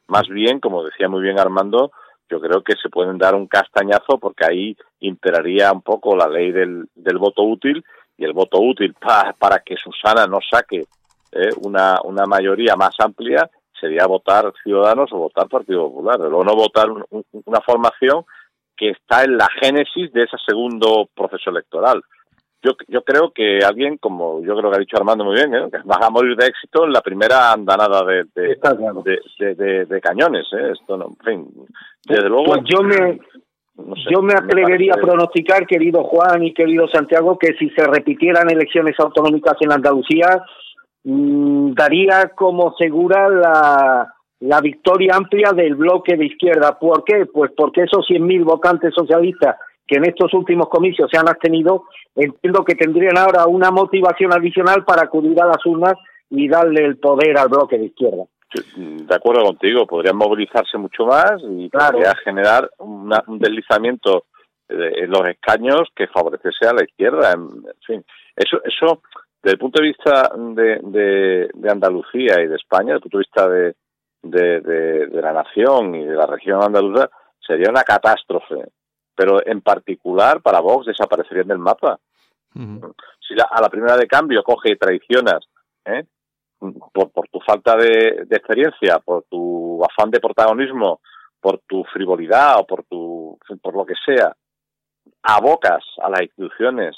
[0.07, 1.91] Más bien, como decía muy bien Armando,
[2.29, 6.51] yo creo que se pueden dar un castañazo porque ahí imperaría un poco la ley
[6.51, 7.83] del, del voto útil
[8.17, 8.95] y el voto útil
[9.39, 10.87] para que Susana no saque
[11.31, 11.49] ¿eh?
[11.61, 13.49] una, una mayoría más amplia
[13.79, 18.25] sería votar Ciudadanos o votar Partido Popular, o no votar una formación
[18.75, 22.01] que está en la génesis de ese segundo proceso electoral
[22.63, 25.69] yo, yo creo que alguien, como yo creo que ha dicho Armando muy bien, ¿eh?
[25.71, 30.45] que va a morir de éxito en la primera andanada de, de, de, cañones.
[30.53, 30.71] ¿eh?
[30.73, 31.47] Esto no, en fin,
[32.05, 32.45] desde luego.
[32.45, 33.19] Pues yo me,
[34.11, 38.95] yo me atrevería a pronosticar, querido Juan y querido Santiago, que si se repitieran elecciones
[38.99, 40.43] autonómicas en Andalucía,
[41.09, 46.77] mm, daría como segura la, la victoria amplia del bloque de izquierda.
[46.77, 47.25] ¿Por qué?
[47.25, 49.55] Pues porque esos 100.000 votantes socialistas
[49.87, 54.83] que en estos últimos comicios se han abstenido, entiendo que tendrían ahora una motivación adicional
[54.83, 55.93] para acudir a las urnas
[56.29, 58.25] y darle el poder al bloque de izquierda.
[58.75, 64.25] De acuerdo contigo, podrían movilizarse mucho más y podría generar un deslizamiento
[64.69, 67.31] en los escaños que favorecese a la izquierda.
[67.31, 68.03] En fin,
[68.35, 69.01] eso, eso
[69.41, 73.23] desde el punto de vista de, de, Andalucía y de España, desde el punto de
[73.23, 73.75] vista de,
[74.23, 77.09] de, de, la nación y de la región andaluza,
[77.39, 78.65] sería una catástrofe
[79.17, 81.99] pero en particular para Vox desaparecerían del mapa.
[82.53, 85.39] Si a la primera de cambio coge y traicionas
[85.85, 86.05] ¿eh?
[86.59, 91.01] por, por tu falta de, experiencia, por tu afán de protagonismo,
[91.41, 94.35] por tu frivolidad o por, tu, por lo que sea,
[95.23, 96.97] abocas a las instituciones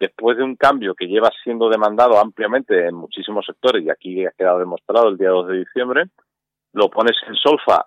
[0.00, 4.32] después de un cambio que lleva siendo demandado ampliamente en muchísimos sectores, y aquí ha
[4.32, 6.04] quedado demostrado el día 2 de diciembre,
[6.72, 7.86] lo pones en solfa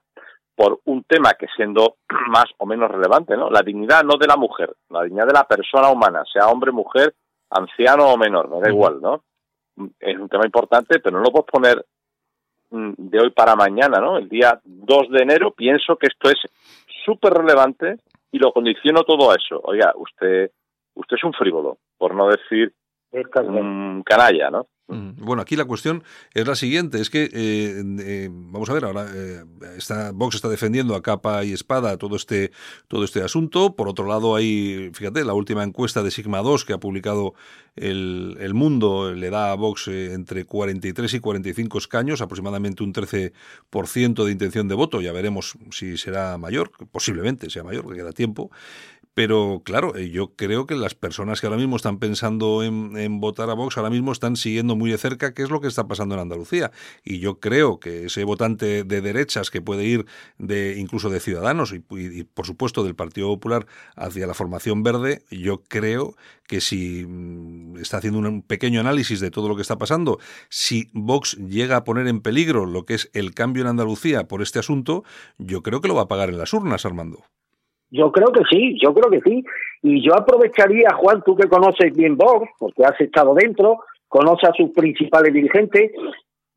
[0.56, 1.96] por un tema que siendo
[2.30, 3.50] más o menos relevante, ¿no?
[3.50, 7.16] La dignidad no de la mujer, la dignidad de la persona humana, sea hombre, mujer,
[7.50, 9.24] anciano o menor, me da igual, ¿no?
[10.00, 11.84] Es un tema importante, pero no lo puedes poner
[12.70, 14.18] mm, de hoy para mañana, ¿no?
[14.18, 16.40] El día 2 de enero pienso que esto es
[17.04, 17.98] súper relevante
[18.32, 19.60] y lo condiciono todo a eso.
[19.64, 20.52] Oiga, usted,
[20.96, 22.74] usted es un frívolo, por no decir
[23.48, 24.68] un canalla, ¿no?
[24.88, 28.84] Mm, bueno, aquí la cuestión es la siguiente, es que, eh, eh, vamos a ver,
[28.84, 29.44] ahora eh,
[29.78, 32.52] está, Vox está defendiendo a capa y espada todo este,
[32.90, 33.78] todo este asunto.
[33.78, 37.34] Por otro lado, hay, fíjate, la última encuesta de Sigma 2 que ha publicado
[37.78, 44.26] el, el Mundo le da a Vox entre 43 y 45 escaños, aproximadamente un 13%
[44.26, 45.00] de intención de voto.
[45.00, 48.52] Ya veremos si será mayor, posiblemente sea mayor, porque queda tiempo.
[49.14, 53.50] Pero claro, eh, yo creo que las personas que ahora mismo están pensando en, votar
[53.52, 56.16] a Vox ahora mismo están siguiendo muy de cerca qué es lo que está pasando
[56.16, 56.72] en Andalucía.
[57.04, 60.06] Y yo creo que ese votante de derechas que puede ir
[60.40, 61.80] de incluso de Ciudadanos y,
[62.24, 66.16] por supuesto del Partido Popular hacia la formación verde, yo creo
[66.48, 70.90] que si mm, está haciendo un pequeño análisis de todo lo que está pasando, si
[70.94, 74.58] Vox llega a poner en peligro lo que es el cambio en Andalucía por este
[74.60, 75.04] asunto,
[75.38, 77.24] yo creo que lo va a pagar en las urnas, Armando.
[77.94, 79.46] Yo creo que sí, yo creo que sí.
[79.84, 84.54] Y yo aprovecharía, Juan, tú que conoces bien Vox, porque has estado dentro, conoces a
[84.54, 85.92] sus principales dirigentes,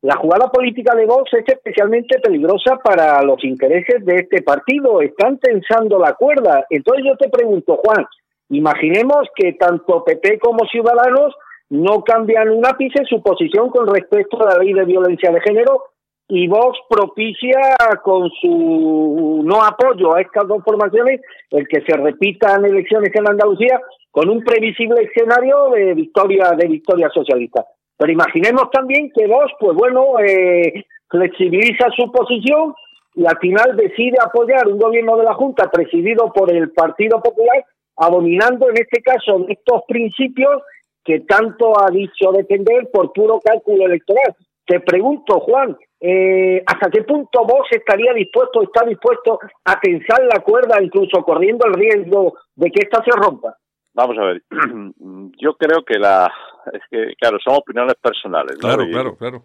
[0.01, 5.01] la jugada política de Vox es especialmente peligrosa para los intereses de este partido.
[5.01, 6.65] Están tensando la cuerda.
[6.71, 8.05] Entonces yo te pregunto, Juan,
[8.49, 11.35] imaginemos que tanto PP como Ciudadanos
[11.69, 15.83] no cambian un ápice su posición con respecto a la ley de violencia de género
[16.29, 21.21] y Vox propicia con su no apoyo a estas dos formaciones
[21.51, 23.79] el que se repitan elecciones en Andalucía
[24.11, 27.65] con un previsible escenario de victoria de victoria socialista.
[27.97, 32.73] Pero imaginemos también que Vox, pues bueno, eh, flexibiliza su posición
[33.15, 37.65] y al final decide apoyar un gobierno de la Junta presidido por el Partido Popular,
[37.95, 40.61] abominando en este caso estos principios
[41.03, 44.35] que tanto ha dicho defender por puro cálculo electoral.
[44.65, 50.41] Te pregunto, Juan, eh, ¿hasta qué punto vos estaría dispuesto, está dispuesto a tensar la
[50.41, 53.57] cuerda, incluso corriendo el riesgo de que esta se rompa?
[53.93, 54.43] Vamos a ver,
[55.41, 56.31] yo creo que la,
[56.71, 58.57] es que claro, son opiniones personales.
[58.57, 59.43] Claro, claro, claro.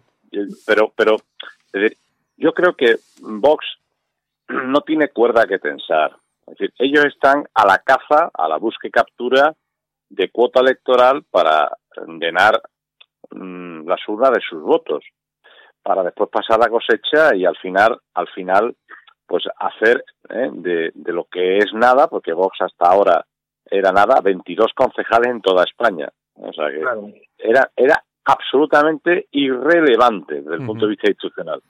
[0.67, 1.15] pero, pero,
[2.37, 3.65] yo creo que Vox
[4.49, 6.15] no tiene cuerda que tensar.
[6.45, 9.55] Es decir, ellos están a la caza, a la búsqueda y captura
[10.09, 11.75] de cuota electoral para
[12.19, 12.61] llenar
[13.31, 15.03] mm, las urnas de sus votos
[15.83, 18.75] para después pasar la cosecha y al final, al final,
[19.27, 20.49] pues hacer ¿eh?
[20.53, 23.25] de, de, lo que es nada, porque Vox hasta ahora
[23.65, 26.09] era nada, 22 concejales en toda España.
[26.35, 26.81] O sea que
[27.37, 31.61] era, era absolutamente irrelevante desde el punto de vista institucional.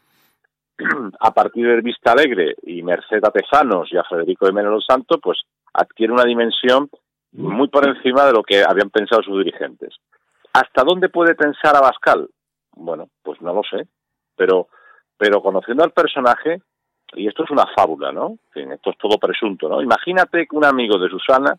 [1.19, 5.19] a partir del Vista Alegre y Merced a Tezanos y a Federico de Menelo Santo,
[5.19, 5.41] pues
[5.73, 6.89] adquiere una dimensión
[7.31, 9.95] muy por encima de lo que habían pensado sus dirigentes.
[10.53, 12.29] ¿Hasta dónde puede pensar Abascal?
[12.75, 13.87] Bueno, pues no lo sé
[14.35, 14.67] pero,
[15.17, 16.61] pero conociendo al personaje,
[17.15, 18.37] y esto es una fábula, ¿no?
[18.53, 19.81] esto es todo presunto, ¿no?
[19.81, 21.57] Imagínate que un amigo de Susana,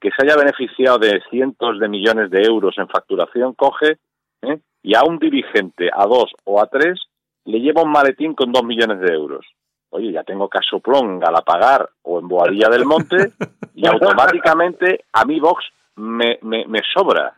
[0.00, 3.98] que se haya beneficiado de cientos de millones de euros en facturación, coge
[4.42, 4.58] ¿eh?
[4.82, 7.00] y a un dirigente, a dos o a tres,
[7.44, 9.46] le lleva un maletín con dos millones de euros.
[9.90, 13.32] Oye, ya tengo Casoplón en Galapagar o en Boadilla del Monte
[13.74, 15.64] y automáticamente a mi Vox
[15.96, 17.32] me, me, me sobra,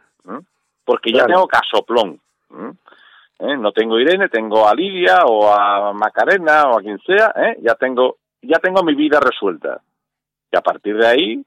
[0.84, 2.20] porque ya tengo Casoplón.
[2.50, 2.72] ¿eh?
[3.40, 7.58] No tengo Irene, tengo a Lidia o a Macarena o a quien sea, ¿eh?
[7.62, 9.80] ya tengo ya tengo mi vida resuelta.
[10.50, 11.44] Y a partir de ahí,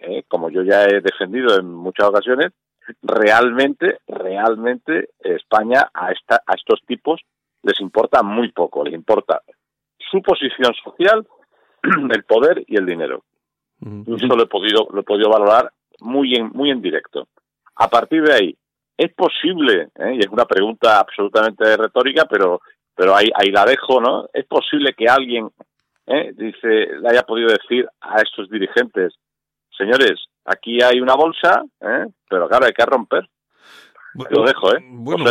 [0.00, 0.24] ¿eh?
[0.28, 2.52] como yo ya he defendido en muchas ocasiones,
[3.02, 7.20] realmente, realmente España a, esta, a estos tipos
[7.62, 9.40] les importa muy poco, les importa
[10.10, 11.26] su posición social,
[12.12, 13.24] el poder y el dinero.
[13.80, 15.70] Y eso lo he podido, lo he podido valorar
[16.00, 17.28] muy en, muy en directo.
[17.76, 18.56] A partir de ahí,
[18.96, 20.14] ¿Es posible, eh?
[20.14, 22.60] y es una pregunta absolutamente retórica, pero,
[22.94, 24.28] pero ahí, ahí la dejo, ¿no?
[24.32, 25.50] ¿Es posible que alguien,
[26.06, 26.68] eh, dice,
[27.00, 29.14] le haya podido decir a estos dirigentes,
[29.76, 32.06] señores, aquí hay una bolsa, ¿eh?
[32.28, 33.28] pero claro, hay que romper?
[34.14, 34.84] Bueno, lo dejo, ¿eh?
[34.90, 35.24] Bueno,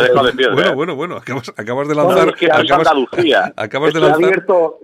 [0.54, 2.28] bueno, bueno, bueno, acabas, acabas de lanzar.
[2.28, 2.88] es que acabas,
[3.56, 4.18] acabas de lanzar.
[4.18, 4.78] Se ha, abierto,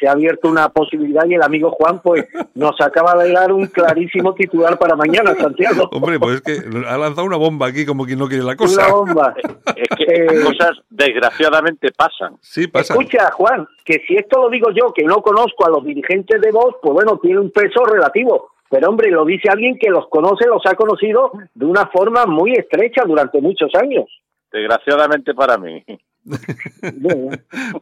[0.00, 3.66] se, ha, abierto una posibilidad y el amigo Juan, pues, nos acaba de dar un
[3.66, 5.90] clarísimo titular para mañana, Santiago.
[5.92, 8.86] Hombre, pues es que ha lanzado una bomba aquí como quien no quiere la cosa.
[8.86, 9.34] Una bomba.
[9.76, 12.36] es que eh, cosas desgraciadamente pasan.
[12.40, 12.96] Sí, pasan.
[12.98, 16.50] Escucha, Juan, que si esto lo digo yo, que no conozco a los dirigentes de
[16.50, 20.46] Vox, pues bueno, tiene un peso relativo pero hombre, lo dice alguien que los conoce,
[20.46, 24.06] los ha conocido de una forma muy estrecha durante muchos años.
[24.50, 25.84] Desgraciadamente para mí.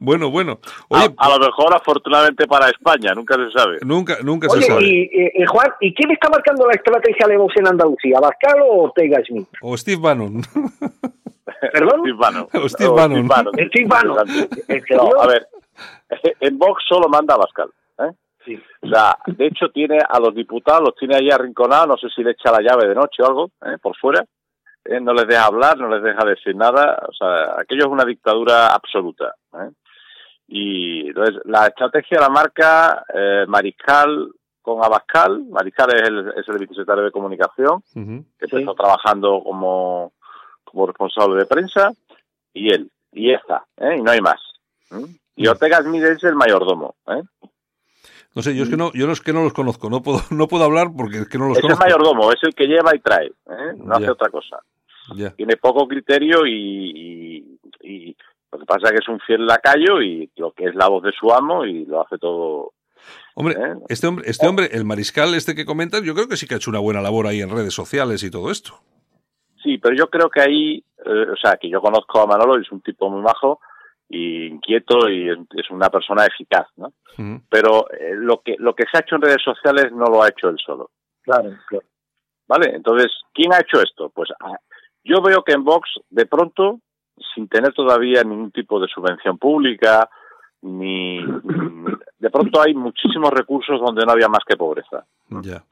[0.01, 0.59] bueno, bueno.
[0.91, 3.79] a, lo mejor afortunadamente para España, nunca se sabe.
[3.83, 4.85] Nunca, nunca se sabe.
[4.85, 8.19] Y, eh, Juan, ¿y quién está marcando la estrategia de Vox en Andalucía?
[8.19, 9.47] ¿Bascal o Ortega Smith?
[9.63, 10.43] O Steve Bannon.
[11.73, 12.01] ¿Perdón?
[12.01, 12.49] Steve Bannon.
[12.53, 13.31] O Steve Bannon.
[13.69, 14.19] Steve Bannon.
[15.21, 15.47] a ver,
[16.41, 17.71] en Vox solo manda Bascal.
[18.83, 22.23] O sea, de hecho tiene a los diputados, los tiene ahí arrinconados, no sé si
[22.23, 23.77] le echa la llave de noche o algo, ¿eh?
[23.81, 24.25] por fuera,
[24.85, 25.01] ¿eh?
[25.01, 28.69] no les deja hablar, no les deja decir nada, o sea, aquello es una dictadura
[28.69, 29.35] absoluta.
[29.55, 29.71] ¿eh?
[30.49, 34.31] Y entonces la estrategia la marca eh, Mariscal
[34.63, 40.13] con Abascal, Mariscal es el, es el vicesecretario de comunicación, que empezó trabajando como,
[40.65, 41.93] como responsable de prensa,
[42.53, 43.97] y él, y esta, ¿eh?
[43.99, 44.41] y no hay más.
[45.37, 46.97] Y Ortega Smith es el mayordomo.
[47.09, 47.23] ¿eh?
[48.35, 50.47] No sé, yo es que no, yo es que no los conozco, no puedo, no
[50.47, 51.85] puedo hablar porque es que no los es conozco.
[51.85, 53.75] el mayordomo, es el que lleva y trae, ¿eh?
[53.77, 54.59] no hace otra cosa.
[55.17, 55.31] Ya.
[55.31, 58.17] Tiene poco criterio y, y, y,
[58.53, 61.03] lo que pasa es que es un fiel lacayo y lo que es la voz
[61.03, 62.73] de su amo y lo hace todo.
[63.35, 63.75] Hombre, ¿eh?
[63.89, 66.57] este hombre, este hombre, el mariscal este que comentas, yo creo que sí que ha
[66.59, 68.75] hecho una buena labor ahí en redes sociales y todo esto.
[69.63, 72.71] Sí, pero yo creo que ahí, eh, o sea, que yo conozco a Manolo es
[72.71, 73.61] un tipo muy majo
[74.11, 76.89] y inquieto y es, es una persona eficaz, ¿no?
[77.17, 77.43] Uh -huh.
[77.49, 80.29] Pero eh, lo que lo que se ha hecho en redes sociales no lo ha
[80.29, 80.91] hecho él solo.
[81.23, 81.87] Claro, claro.
[82.49, 82.75] ¿Vale?
[82.75, 84.11] Entonces, ¿quién ha hecho esto?
[84.11, 84.59] Pues ah,
[85.05, 86.81] yo veo que en Vox, de pronto,
[87.35, 90.11] sin tener todavía ningún tipo de subvención pública,
[90.63, 95.07] ni, ni de pronto hay muchísimos recursos donde no había más que pobreza.
[95.43, 95.63] Ya.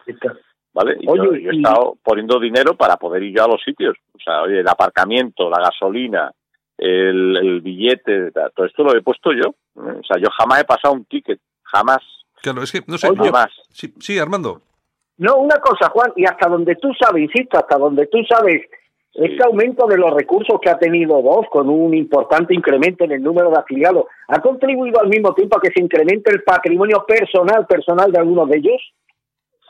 [0.73, 0.97] ¿Vale?
[1.01, 3.97] Y oye, yo, yo, he estado poniendo dinero para poder ir yo a los sitios.
[4.15, 6.31] O sea, oye, el aparcamiento, la gasolina,
[6.79, 9.51] el, el billete, todo esto lo he puesto yo.
[9.83, 9.99] ¿eh?
[10.01, 11.99] O sea, yo jamás he pasado un ticket, jamás.
[12.43, 13.49] Claro, es que, no sé, oye, yo, jamás.
[13.71, 14.63] Sí, sí, Armando.
[15.19, 18.63] No, una cosa, Juan, y hasta donde tú sabes, insisto, hasta donde tú sabes,
[19.13, 19.21] sí.
[19.25, 23.23] este aumento de los recursos que ha tenido Vox con un importante incremento en el
[23.23, 27.67] número de afiliados, ¿ha contribuido al mismo tiempo a que se incremente el patrimonio personal,
[27.67, 28.81] personal de algunos de ellos?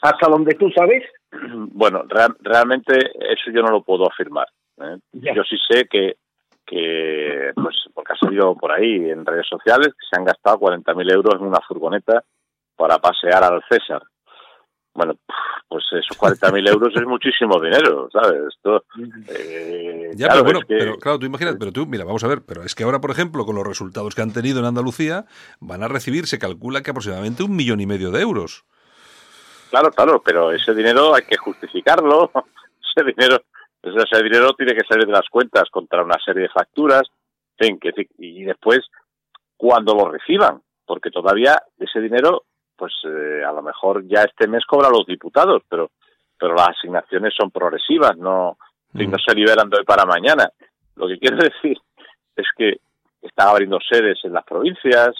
[0.02, 1.04] hasta donde tú sabes?
[1.72, 4.46] Bueno, real, realmente eso yo no lo puedo afirmar.
[4.80, 4.98] ¿eh?
[5.12, 6.16] Yo sí sé que,
[6.68, 11.12] que, pues, porque ha salido por ahí en redes sociales, que se han gastado 40.000
[11.12, 12.22] euros en una furgoneta
[12.76, 14.02] para pasear al César.
[14.94, 15.14] Bueno,
[15.68, 18.54] pues esos 40.000 euros es muchísimo dinero, ¿sabes?
[18.54, 18.84] Esto,
[19.28, 20.76] eh, ya, claro, pero bueno, es que...
[20.76, 23.10] pero claro, tú imaginas, pero tú, mira, vamos a ver, pero es que ahora, por
[23.10, 25.24] ejemplo, con los resultados que han tenido en Andalucía,
[25.60, 28.64] van a recibir, se calcula que aproximadamente un millón y medio de euros.
[29.70, 32.30] Claro, claro, pero ese dinero hay que justificarlo.
[32.96, 33.42] Ese dinero,
[33.82, 37.02] ese dinero tiene que salir de las cuentas contra una serie de facturas,
[37.60, 38.80] y después
[39.56, 42.44] cuando lo reciban, porque todavía ese dinero,
[42.76, 45.90] pues eh, a lo mejor ya este mes cobra los diputados, pero
[46.38, 48.56] pero las asignaciones son progresivas, no,
[48.92, 49.10] mm.
[49.10, 50.50] no se liberan de hoy para mañana.
[50.96, 51.76] Lo que quiero decir
[52.36, 52.78] es que
[53.20, 55.10] están abriendo sedes en las provincias,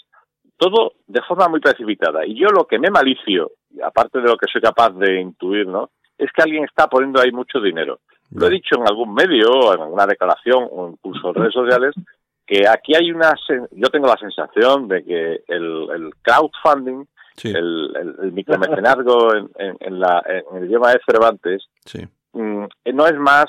[0.57, 2.25] todo de forma muy precipitada.
[2.25, 3.51] Y yo lo que me malicio,
[3.83, 5.89] aparte de lo que soy capaz de intuir, ¿no?
[6.17, 7.99] Es que alguien está poniendo ahí mucho dinero.
[8.31, 11.95] Lo he dicho en algún medio, en alguna declaración o incluso en redes sociales,
[12.45, 13.33] que aquí hay una...
[13.71, 17.05] Yo tengo la sensación de que el, el crowdfunding,
[17.35, 17.49] sí.
[17.49, 22.07] el, el, el, micromecenazgo en, en, en, la, en, el idioma de Cervantes, sí.
[22.33, 23.45] mmm, no es más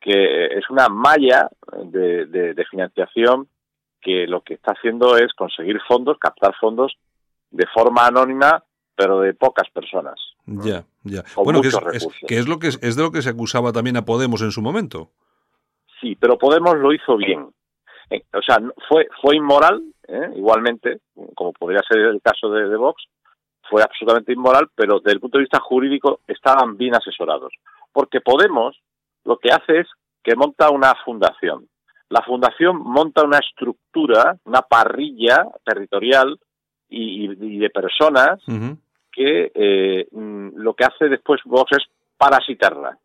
[0.00, 1.50] que es una malla
[1.84, 3.48] de, de, de financiación
[4.00, 6.96] que lo que está haciendo es conseguir fondos, captar fondos
[7.50, 8.64] de forma anónima,
[8.96, 10.18] pero de pocas personas.
[10.46, 11.24] Ya, ya.
[11.36, 13.72] bueno, que es, es, que es, lo que es, es de lo que se acusaba
[13.72, 15.10] también a Podemos en su momento.
[16.00, 17.48] Sí, pero Podemos lo hizo bien.
[18.10, 20.30] Eh, o sea, fue fue inmoral, ¿eh?
[20.36, 21.00] igualmente,
[21.34, 23.04] como podría ser el caso de, de Vox,
[23.68, 27.52] fue absolutamente inmoral, pero desde el punto de vista jurídico estaban bien asesorados.
[27.92, 28.80] Porque Podemos
[29.24, 29.86] lo que hace es
[30.22, 31.68] que monta una fundación
[32.10, 36.38] la fundación monta una estructura, una parrilla territorial
[36.88, 38.76] y, y de personas uh -huh.
[39.12, 41.84] Que eh, lo que hace después Vox es
[42.16, 42.98] parasitarla.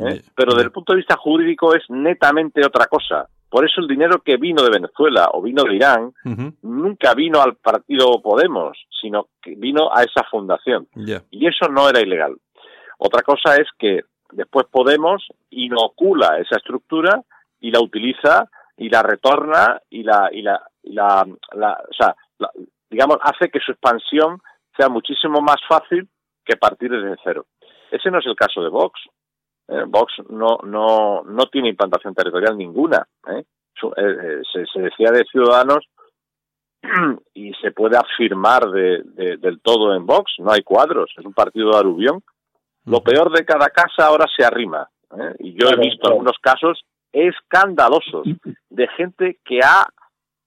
[0.00, 0.22] ¿eh?
[0.34, 3.28] Pero desde el punto de vista jurídico es netamente otra cosa.
[3.48, 6.54] Por eso el dinero que vino de Venezuela o vino de Irán uh -huh.
[6.62, 10.88] nunca vino al partido Podemos, sino que vino a esa fundación.
[10.96, 11.22] Yeah.
[11.30, 12.36] Y eso no era ilegal.
[12.98, 17.22] Otra cosa es que después Podemos inocula esa estructura
[17.60, 22.16] y la utiliza y la retorna y la y la, y la, la o sea
[22.38, 22.50] la,
[22.90, 24.40] digamos hace que su expansión
[24.76, 26.08] sea muchísimo más fácil
[26.44, 27.46] que partir desde cero
[27.90, 29.00] ese no es el caso de Vox
[29.68, 29.84] ¿eh?
[29.86, 33.44] Vox no no no tiene implantación territorial ninguna ¿eh?
[33.96, 35.84] Eh, se, se, decía de ciudadanos
[37.34, 41.34] y se puede afirmar de, de, del todo en Vox no hay cuadros es un
[41.34, 42.22] partido de aluvión
[42.86, 45.34] lo peor de cada casa ahora se arrima ¿eh?
[45.40, 48.26] y yo he visto algunos casos escandalosos
[48.70, 49.86] de gente que ha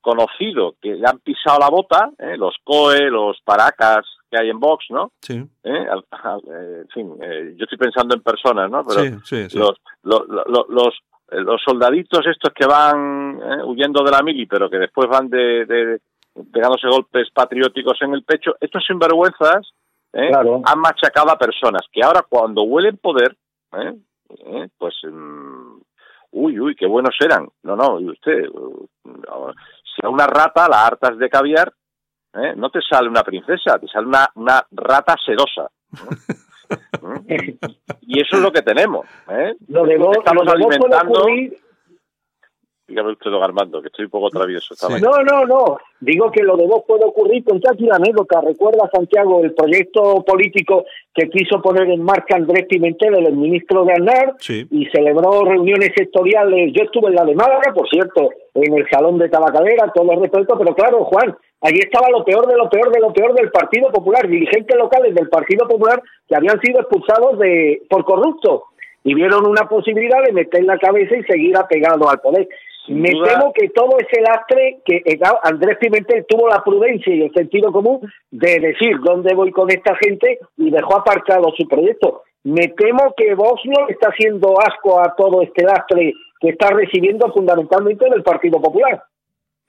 [0.02, 2.38] conocido, que le han pisado la bota, ¿eh?
[2.38, 5.12] los COE, los Paracas que hay en Vox, ¿no?
[5.22, 5.42] Sí.
[5.64, 5.88] ¿Eh?
[5.90, 8.86] Al, al, eh, en fin, eh, yo estoy pensando en personas, ¿no?
[8.86, 9.58] Pero sí, sí, sí.
[9.58, 10.94] Los, los, los, los,
[11.30, 13.64] los, soldaditos estos que van ¿eh?
[13.64, 16.02] huyendo de la mili, pero que después van de, de,
[16.52, 19.74] pegándose golpes patrióticos en el pecho, estos sinvergüenzas
[20.14, 20.30] ¿eh?
[20.30, 20.62] claro.
[20.66, 23.36] han machacado a personas que ahora cuando huelen poder,
[23.74, 23.94] ¿eh?
[24.46, 24.68] ¿Eh?
[24.78, 24.96] pues...
[25.04, 25.78] Mmm,
[26.32, 27.48] uy, uy, qué buenos eran.
[27.64, 28.46] No, no, y usted,
[29.98, 31.74] si a una rata la hartas de caviar,
[32.34, 32.54] ¿eh?
[32.56, 35.70] no te sale una princesa, te sale una, una rata sedosa.
[37.28, 37.58] ¿eh?
[38.02, 39.06] y eso es lo que tenemos.
[39.30, 39.56] ¿eh?
[39.68, 41.20] Lo de vos, estamos lo de alimentando.
[41.20, 41.58] Ocurrir,
[42.88, 44.74] Dígame usted, don Armando, que estoy un poco travieso.
[45.02, 45.78] No, no, no.
[46.00, 47.44] Digo que lo de vos puede ocurrir.
[47.44, 48.40] Conté aquí la anécdota.
[48.40, 53.92] Recuerda, Santiago, el proyecto político que quiso poner en marcha Andrés Pimentel, el ministro de
[53.92, 56.72] Aznar, y celebró reuniones sectoriales.
[56.74, 58.30] Yo estuve en la de Málaga, por cierto,
[58.64, 62.48] en el Salón de Tabacadera, todo los respeto, pero claro, Juan, allí estaba lo peor
[62.48, 66.36] de lo peor de lo peor del Partido Popular, dirigentes locales del Partido Popular que
[66.36, 68.64] habían sido expulsados de por corruptos
[69.04, 72.48] y vieron una posibilidad de meter la cabeza y seguir apegado al poder.
[72.88, 77.34] Me temo que todo ese lastre que eh, Andrés Pimentel tuvo la prudencia y el
[77.34, 78.00] sentido común
[78.32, 82.24] de decir dónde voy con esta gente y dejó aparcado su proyecto.
[82.44, 88.10] Me temo que Bosnia está haciendo asco a todo este lastre que está recibiendo fundamentalmente
[88.10, 89.04] del Partido Popular.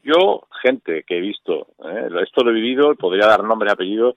[0.03, 4.16] Yo, gente que he visto, eh, esto lo he vivido, podría dar nombre y apellido,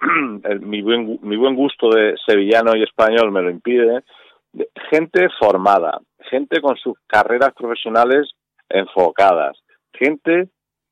[0.60, 4.02] mi, buen, gusto de sevillano y español me lo impide,
[4.90, 6.00] gente formada,
[6.30, 8.30] gente con sus carreras profesionales
[8.68, 9.56] enfocadas,
[9.92, 10.48] gente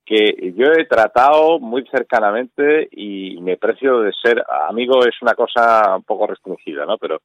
[0.07, 5.97] que yo he tratado muy cercanamente y me precio de ser amigo es una cosa
[5.97, 6.99] un poco restringida, ¿no?
[6.99, 7.21] Pero,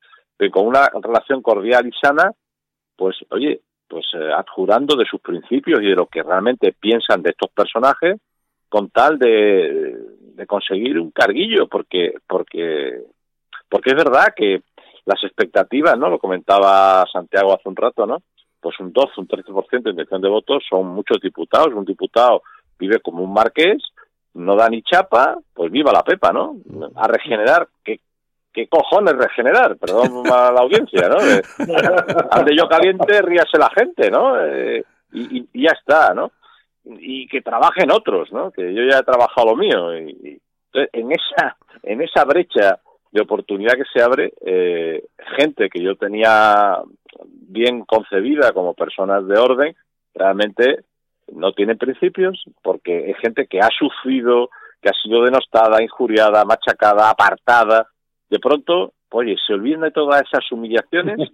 [0.51, 2.31] con una relación cordial y sana,
[2.99, 7.29] pues oye, pues eh, adjurando de sus principios y de lo que realmente piensan de
[7.29, 8.19] estos personajes,
[8.67, 9.97] con tal de,
[10.35, 12.99] de conseguir un carguillo, porque, porque,
[13.69, 14.63] porque es verdad que
[15.05, 16.09] las expectativas, ¿no?
[16.09, 18.21] Lo comentaba Santiago hace un rato, ¿no?
[18.59, 21.73] Pues un 12, un 13% de intención de votos son muchos diputados.
[21.73, 22.43] Un diputado
[22.77, 23.81] vive como un marqués,
[24.33, 26.57] no da ni chapa, pues viva la pepa, ¿no?
[26.95, 28.01] A regenerar, ¿qué,
[28.53, 29.77] qué cojones regenerar?
[29.77, 31.17] Perdón a la audiencia, ¿no?
[32.31, 34.39] ande yo caliente, ríase la gente, ¿no?
[34.43, 34.83] Eh,
[35.13, 36.31] y, ya está, ¿no?
[36.85, 38.51] Y que trabajen otros, ¿no?
[38.51, 39.97] Que yo ya he trabajado lo mío.
[39.97, 40.41] Y,
[40.73, 42.79] en esa en esa brecha
[43.11, 45.03] de oportunidad que se abre, eh,
[45.37, 46.77] gente que yo tenía
[47.25, 49.75] bien concebida como personas de orden,
[50.13, 50.83] realmente
[51.33, 54.49] no tienen principios porque es gente que ha sufrido,
[54.81, 57.87] que ha sido denostada, injuriada, machacada, apartada.
[58.29, 61.29] De pronto, oye, se olvidan de todas esas humillaciones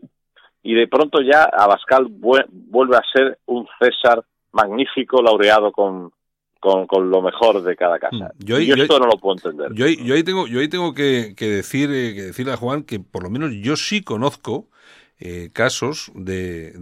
[0.63, 6.11] y de pronto ya Abascal vuelve a ser un César magnífico, laureado con,
[6.59, 8.31] con, lo mejor de cada casa.
[8.39, 9.73] Mm, yo, esto no lo puedo entender.
[9.73, 13.23] Yo, ahí tengo, yo ahí tengo que, decir, eh, que decirle a Juan que por
[13.23, 14.69] lo menos yo sí conozco
[15.19, 16.73] eh, casos de,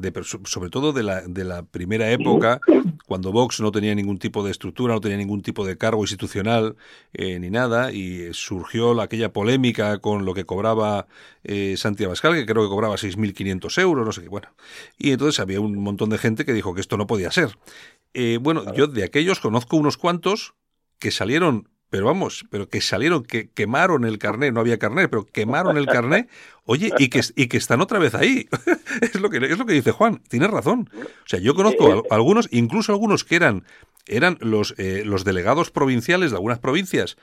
[0.46, 2.60] sobre todo de la, de la primera época,
[3.06, 6.76] cuando Vox no tenía ningún tipo de estructura, no tenía ningún tipo de cargo institucional
[7.14, 11.08] eh, ni nada, y surgió aquella polémica con lo que cobraba
[11.44, 14.50] eh, Santiago Abascal, que creo que cobraba 6.500 euros, no sé qué, bueno.
[14.98, 17.58] Y entonces había un montón de gente que dijo que esto no podía ser.
[18.14, 20.54] Eh, bueno, yo de aquellos conozco unos cuantos
[21.00, 25.28] que salieron pero vamos, pero que salieron, que quemaron el carnet, no había carnet, pero
[25.28, 26.28] quemaron el carnet,
[26.66, 28.50] oye, y que, y que están otra vez ahí.
[29.02, 30.90] es, lo que, es lo que dice Juan, tienes razón.
[30.96, 33.64] O sea, yo conozco algunos, incluso algunos que eran,
[34.08, 37.16] eran los, eh, los delegados provinciales de algunas provincias,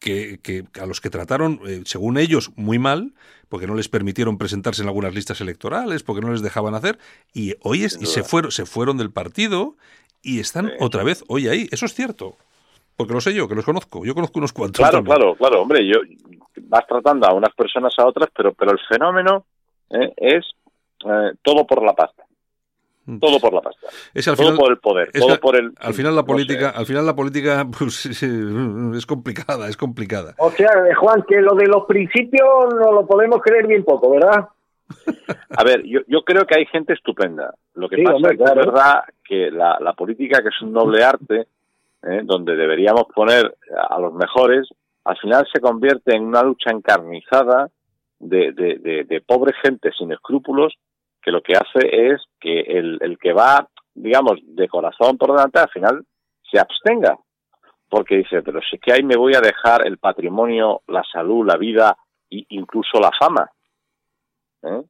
[0.00, 3.14] que, que, a los que trataron, eh, según ellos, muy mal,
[3.48, 6.98] porque no les permitieron presentarse en algunas listas electorales, porque no les dejaban hacer,
[7.32, 9.76] y hoy es, y se fueron, se fueron del partido
[10.20, 11.68] y están otra vez hoy ahí.
[11.70, 12.38] Eso es cierto.
[13.00, 14.04] Porque lo sé yo, que los conozco.
[14.04, 14.76] Yo conozco unos cuantos.
[14.86, 15.62] Claro, claro, claro.
[15.62, 16.00] Hombre, yo
[16.64, 19.46] vas tratando a unas personas a otras, pero, pero el fenómeno
[19.88, 20.44] eh, es
[21.06, 22.24] eh, todo por la pasta.
[23.18, 23.86] Todo por la pasta.
[24.12, 25.72] Es al todo por el poder, todo por el.
[25.80, 30.34] Al final la política, al final la política pues, es complicada, es complicada.
[30.36, 34.46] O sea, Juan, que lo de los principios no lo podemos creer bien poco, ¿verdad?
[35.56, 37.54] A ver, yo, yo creo que hay gente estupenda.
[37.72, 41.02] Lo que pasa es que es verdad que la, la política, que es un noble
[41.02, 41.46] arte,
[42.02, 42.22] ¿eh?
[42.24, 43.56] donde deberíamos poner
[43.88, 44.68] a los mejores,
[45.04, 47.70] al final se convierte en una lucha encarnizada
[48.18, 50.74] de, de, de, pobre gente sin escrúpulos
[51.22, 55.58] que lo que hace es que el, el que va, digamos, de corazón por delante,
[55.58, 56.04] al final
[56.50, 57.16] se abstenga.
[57.88, 61.46] Porque dice, pero si es que ahí me voy a dejar el patrimonio, la salud,
[61.46, 61.96] la vida
[62.30, 63.50] e incluso la fama.
[64.62, 64.82] ¿Eh?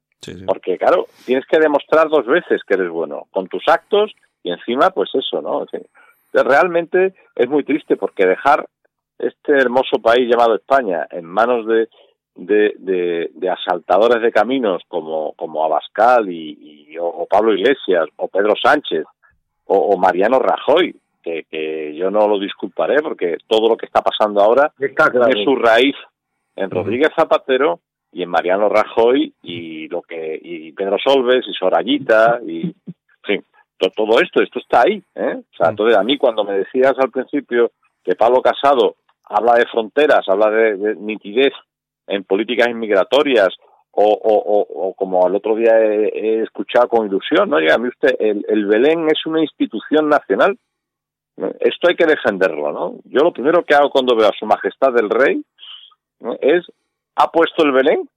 [0.47, 4.91] Porque, claro, tienes que demostrar dos veces que eres bueno, con tus actos y encima,
[4.91, 5.65] pues eso, ¿no?
[6.33, 8.67] Realmente es muy triste porque dejar
[9.19, 11.89] este hermoso país llamado España en manos de,
[12.35, 19.05] de, de, asaltadores de caminos como, como Abascal y, o, Pablo Iglesias o Pedro Sánchez
[19.67, 24.41] o, Mariano Rajoy, que, que, yo no lo disculparé porque todo lo que está pasando
[24.41, 25.95] ahora tiene su raíz
[26.57, 32.41] en Rodríguez Zapatero y en Mariano Rajoy y lo que y Pedro Solves y Sorayita
[32.45, 32.75] y
[33.89, 35.03] todo esto, esto está ahí.
[35.15, 35.37] ¿eh?
[35.39, 35.71] O sea, mm.
[35.71, 37.73] entonces a mí cuando me decías al principio
[38.05, 41.53] que Pablo Casado habla de fronteras, habla de, nitidez
[42.07, 43.49] en políticas inmigratorias
[43.93, 47.59] o, o, o, como el otro día he, escuchado con ilusión, ¿no?
[47.59, 50.57] Dígame usted, el, el Belén es una institución nacional.
[51.61, 52.95] Esto hay que defenderlo, ¿no?
[53.05, 55.43] Yo lo primero que hago cuando veo a su majestad el rey
[56.41, 56.67] es,
[57.17, 58.09] ¿ha puesto el Belén?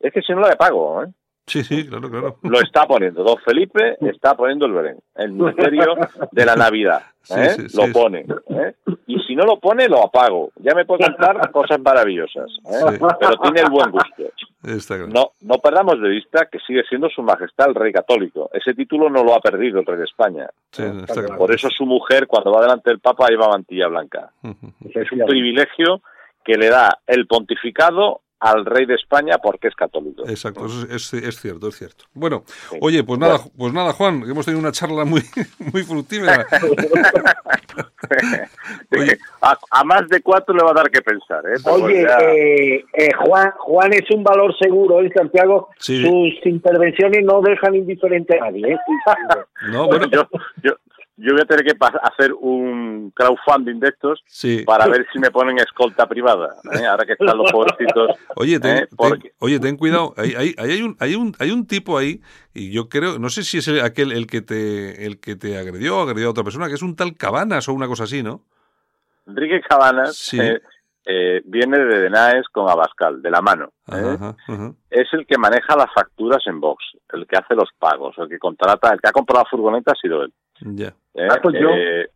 [0.00, 1.08] Es que si no le pago, ¿eh?
[1.48, 2.36] Sí, sí, claro, claro.
[2.42, 3.24] Lo está poniendo.
[3.24, 4.98] Don Felipe está poniendo el Belén.
[5.14, 5.96] El misterio
[6.30, 7.02] de la Navidad.
[7.30, 7.56] ¿eh?
[7.74, 8.26] lo pone.
[8.50, 8.74] ¿eh?
[9.06, 10.50] Y si no lo pone, lo apago.
[10.56, 12.50] Ya me puedo contar cosas maravillosas.
[12.66, 12.98] ¿eh?
[13.18, 14.24] Pero tiene el buen gusto.
[15.08, 18.50] No, no perdamos de vista que sigue siendo su majestad el rey católico.
[18.52, 20.48] Ese título no lo ha perdido el rey de España.
[21.36, 24.30] Por eso su mujer, cuando va delante del Papa, lleva mantilla blanca.
[24.94, 26.02] Es un privilegio
[26.44, 30.28] que le da el pontificado al rey de España porque es católico.
[30.28, 32.04] Exacto, es, es, cierto, es cierto.
[32.14, 32.44] Bueno,
[32.80, 35.22] oye, pues nada, pues nada, Juan, hemos tenido una charla muy,
[35.72, 36.46] muy fructífera.
[39.70, 41.42] a, más de cuatro le va a dar que pensar.
[41.46, 41.56] ¿eh?
[41.64, 45.68] Oye, eh, eh, Juan, Juan es un valor seguro, en Santiago.
[45.78, 48.72] Sus intervenciones no dejan indiferente a nadie.
[48.72, 48.78] ¿eh?
[49.72, 50.28] no, bueno, yo,
[50.62, 50.76] yo,
[51.18, 54.22] yo voy a tener que hacer un crowdfunding de estos
[54.64, 56.86] para ver si me ponen escolta privada, ¿eh?
[56.86, 58.16] ahora que están los pobrecitos.
[58.36, 58.88] Oye, ten, ¿eh?
[59.40, 62.22] oye, ten cuidado, hay, hay, hay, un, hay, un, hay un tipo ahí,
[62.54, 66.00] y yo creo, no sé si es aquel el que te el que te agredió,
[66.00, 68.44] agredió a otra persona, que es un tal Cabanas o una cosa así, ¿no?
[69.26, 70.32] Enrique Cabanas
[71.10, 73.72] eh, viene de Denaes con Abascal, de la mano.
[74.90, 78.38] Es el que maneja las facturas en Vox, el que hace los pagos, el que
[78.38, 80.32] contrata, el que ha comprado la furgoneta ha sido él.
[80.60, 80.94] Ya.
[81.14, 81.28] ¿Eh?
[81.42, 82.08] Pues eh,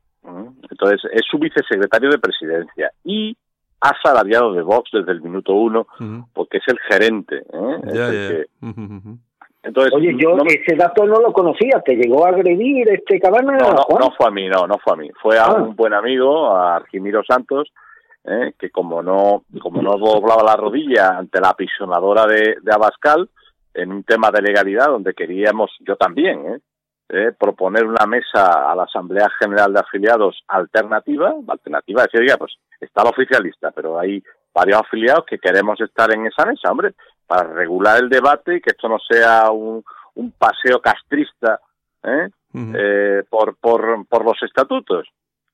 [0.71, 3.37] entonces, es su vicesecretario de presidencia y
[3.81, 5.87] ha salariado de Vox desde el minuto uno
[6.33, 7.39] porque es el gerente.
[7.53, 8.47] ¿eh?
[9.65, 13.59] Entonces, Oye, yo ese dato no lo conocía, ¿te llegó a agredir este cabana?
[13.59, 15.11] No, no, fue a mí, no, no fue a mí.
[15.21, 15.55] Fue a ah.
[15.55, 17.73] un buen amigo, a Argimiro Santos,
[18.59, 23.29] que como no como no doblaba la rodilla ante la apisonadora de, de Abascal,
[23.75, 26.59] en un tema de legalidad donde queríamos, yo también, ¿eh?
[27.15, 32.55] Eh, proponer una mesa a la Asamblea General de Afiliados alternativa, alternativa, decir, oiga, pues
[32.81, 34.23] está la oficialista, pero hay
[34.55, 36.95] varios afiliados que queremos estar en esa mesa, hombre,
[37.27, 39.85] para regular el debate y que esto no sea un,
[40.15, 41.61] un paseo castrista
[42.03, 42.31] ¿eh?
[42.55, 45.07] eh, por, por, por los estatutos.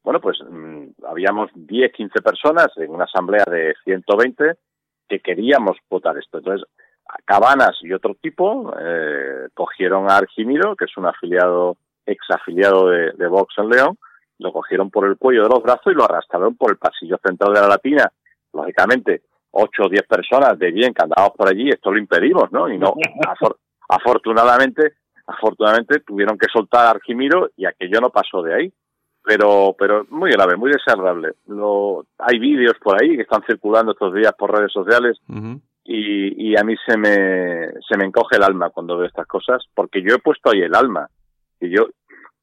[0.04, 4.54] Bueno, pues mm, habíamos 10, 15 personas en una asamblea de 120
[5.08, 6.38] que queríamos votar esto.
[6.38, 6.68] Entonces,
[7.24, 13.12] Cabanas y otro tipo eh, cogieron a Argimiro, que es un afiliado, ex afiliado de,
[13.12, 13.98] de, Vox en León,
[14.38, 17.54] lo cogieron por el cuello de los brazos y lo arrastraron por el pasillo central
[17.54, 18.12] de la Latina.
[18.52, 22.68] Lógicamente, ocho o diez personas de bien que andábamos por allí, esto lo impedimos, ¿no?
[22.68, 22.94] Y no,
[23.88, 24.94] afortunadamente,
[25.26, 28.72] afortunadamente tuvieron que soltar a Argimiro y aquello no pasó de ahí.
[29.24, 31.32] Pero, pero muy grave, muy desagradable.
[31.48, 35.18] Lo, hay vídeos por ahí que están circulando estos días por redes sociales
[35.90, 39.64] y, y a mí se me, se me encoge el alma cuando veo estas cosas,
[39.74, 41.08] porque yo he puesto ahí el alma.
[41.58, 41.88] Y yo,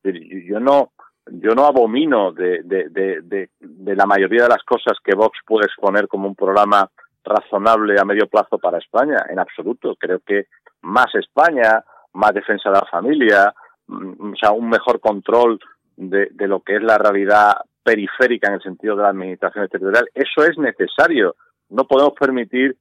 [0.04, 0.94] yo no,
[1.28, 6.08] yo no abomino de, de, de, la mayoría de las cosas que Vox puede exponer
[6.08, 6.90] como un programa
[7.24, 9.96] razonable a medio plazo para España, en absoluto.
[9.96, 10.48] Creo que
[10.82, 11.84] más España,
[12.14, 13.54] más defensa de la familia,
[13.86, 15.60] mm, o sea, un mejor control
[15.96, 20.10] de, de lo que es la realidad periférica en el sentido de la administración territorial,
[20.16, 21.36] eso es necesario.
[21.70, 22.76] No podemos permitir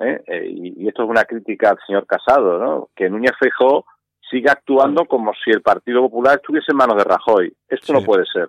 [0.00, 0.22] ¿eh?
[0.26, 2.88] Eh, y, esto es una crítica al señor Casado, ¿no?
[2.94, 3.84] que Núñez Feijóo
[4.30, 7.54] siga actuando como si el Partido Popular estuviese en manos de Rajoy.
[7.68, 8.48] Esto no puede ser.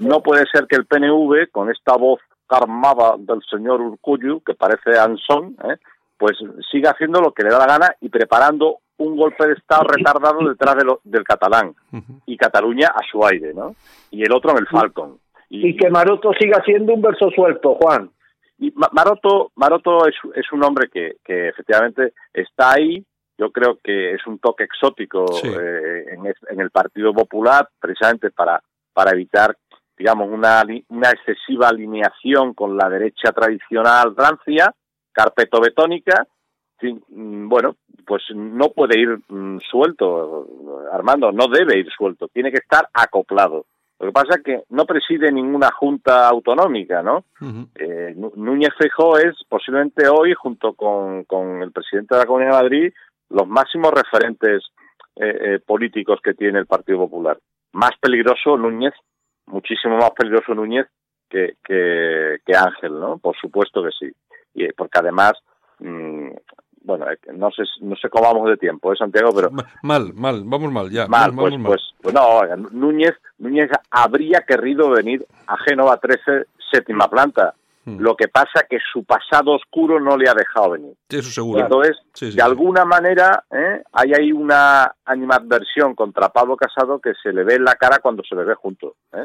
[0.00, 4.98] No puede ser que el PNV, con esta voz carmada del señor Urcullu, que parece
[4.98, 5.76] Anson, ¿eh?
[6.18, 6.38] pues
[6.70, 10.46] siga haciendo lo que le da la gana y preparando un golpe de Estado retardado
[10.48, 11.74] detrás de lo, del catalán
[12.26, 13.74] y Cataluña a su aire, ¿no?
[14.10, 15.18] Y el otro en el Falcon.
[15.48, 18.10] Y, y que Maroto siga siendo un verso suelto, Juan.
[18.60, 23.02] Y Maroto, Maroto es, es un hombre que, que efectivamente está ahí,
[23.38, 28.62] yo creo que es un toque exótico eh, en, en, el Partido Popular, precisamente para,
[28.92, 29.56] para evitar,
[29.96, 34.74] digamos, una, una excesiva alineación con la derecha tradicional rancia,
[35.10, 36.26] carpetobetónica.
[36.82, 40.46] Mm, bueno, pues no puede ir mm, suelto,
[40.92, 43.64] Armando, no debe ir suelto, tiene que estar acoplado.
[44.00, 47.26] Lo que pasa es que no preside ninguna junta autonómica, ¿no?
[47.74, 52.62] eh, Núñez Feijóo es posiblemente hoy, junto con, con, el presidente de la Comunidad de
[52.62, 52.92] Madrid,
[53.28, 54.64] los máximos referentes
[55.16, 57.38] eh, eh, políticos que tiene el Partido Popular.
[57.72, 58.94] Más peligroso Núñez,
[59.44, 60.86] muchísimo más peligroso Núñez
[61.28, 63.18] que, que, que Ángel, ¿no?
[63.18, 64.10] Por supuesto que sí.
[64.54, 65.32] Y, porque además
[65.78, 66.30] mmm,
[66.82, 69.30] bueno, no sé, no sé cómo vamos de tiempo, ¿eh, Santiago?
[69.34, 69.50] Pero
[69.82, 71.06] mal, mal, vamos mal ya.
[71.06, 77.54] Mal, pues, pues, pues, no, Núñez, Núñez habría querido venir a Génova 13, séptima planta,
[77.84, 77.98] Hmm.
[77.98, 80.92] Lo que pasa que su pasado oscuro no le ha dejado venir.
[81.08, 81.60] Eso seguro.
[81.60, 81.96] Entonces,
[82.36, 83.82] de alguna manera, ¿eh?
[83.92, 88.22] hay ahí una animadversión contra Pablo Casado que se le ve en la cara cuando
[88.22, 88.92] se le ve juntos.
[89.14, 89.24] ¿eh?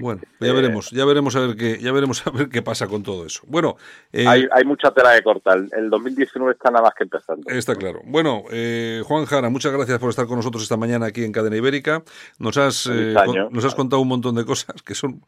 [0.00, 3.02] Bueno, ya veremos, ya veremos a ver qué, ya veremos a ver qué pasa con
[3.02, 3.42] todo eso.
[3.46, 3.76] Bueno,
[4.12, 5.64] eh, hay, hay, mucha tela de cortar.
[5.72, 7.48] El 2019 está nada más que empezando.
[7.50, 8.00] Está claro.
[8.04, 11.56] Bueno, eh, Juan Jara, muchas gracias por estar con nosotros esta mañana aquí en Cadena
[11.56, 12.02] Ibérica.
[12.38, 13.14] Nos has, eh,
[13.50, 15.24] nos has contado un montón de cosas que son,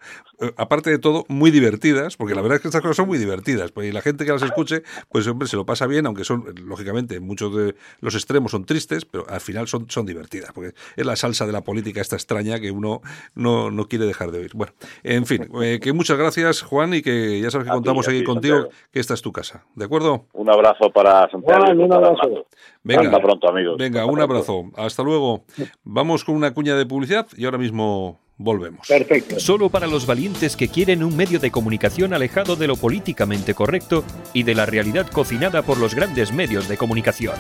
[0.57, 3.73] aparte de todo, muy divertidas, porque la verdad es que estas cosas son muy divertidas.
[3.73, 6.45] Pues, y la gente que las escuche, pues hombre, se lo pasa bien, aunque son,
[6.65, 11.07] lógicamente, muchos de los extremos son tristes, pero al final son, son divertidas, porque es
[11.07, 13.01] la salsa de la política esta extraña que uno
[13.35, 14.51] no, no quiere dejar de oír.
[14.57, 18.25] Bueno, en fin, eh, que muchas gracias, Juan, y que ya sabes que contamos aquí
[18.25, 19.67] contigo, que esta es tu casa.
[19.75, 20.29] ¿De acuerdo?
[20.33, 21.73] Un abrazo para Santiago.
[21.73, 22.47] un abrazo.
[22.83, 23.77] Venga, Hasta pronto, amigos.
[23.77, 24.65] Venga, un abrazo.
[24.77, 25.45] Hasta luego.
[25.85, 28.89] Vamos con una cuña de publicidad y ahora mismo volvemos.
[28.89, 29.39] Perfecto.
[29.39, 34.05] Solo para los valientes que quieren un medio de comunicación alejado de lo políticamente correcto
[34.33, 37.37] y de la realidad cocinada por los grandes medios de comunicación.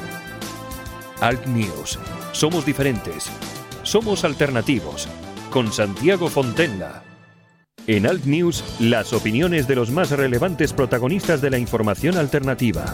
[1.22, 1.98] Alt News.
[2.32, 3.30] Somos diferentes.
[3.84, 5.08] Somos alternativos.
[5.50, 7.05] Con Santiago Fontenla.
[7.86, 12.84] En Alt News, las opiniones de los más relevantes protagonistas de la información alternativa.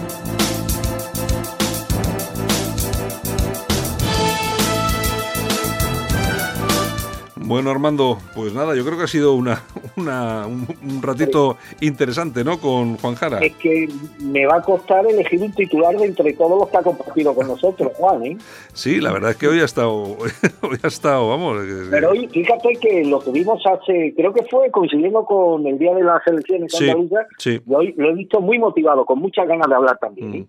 [7.52, 9.62] Bueno, Armando, pues nada, yo creo que ha sido una,
[9.98, 12.58] un, ratito interesante, ¿no?
[12.58, 13.40] Con Juan Jara.
[13.40, 13.90] Es que
[14.20, 17.48] me va a costar elegir un titular de entre todos los que ha compartido con
[17.48, 18.38] nosotros, Juan, ¿eh?
[18.72, 19.92] Sí, la verdad es que hoy ha estado,
[20.62, 21.58] hoy ha estado, vamos.
[21.90, 26.04] Pero hoy, fíjate que lo tuvimos hace, creo que fue coincidiendo con el día de
[26.04, 26.90] las elecciones sí,
[27.36, 27.60] sí.
[27.66, 30.34] y hoy lo he visto muy motivado, con muchas ganas de hablar también.
[30.34, 30.38] ¿eh?
[30.38, 30.46] Mm.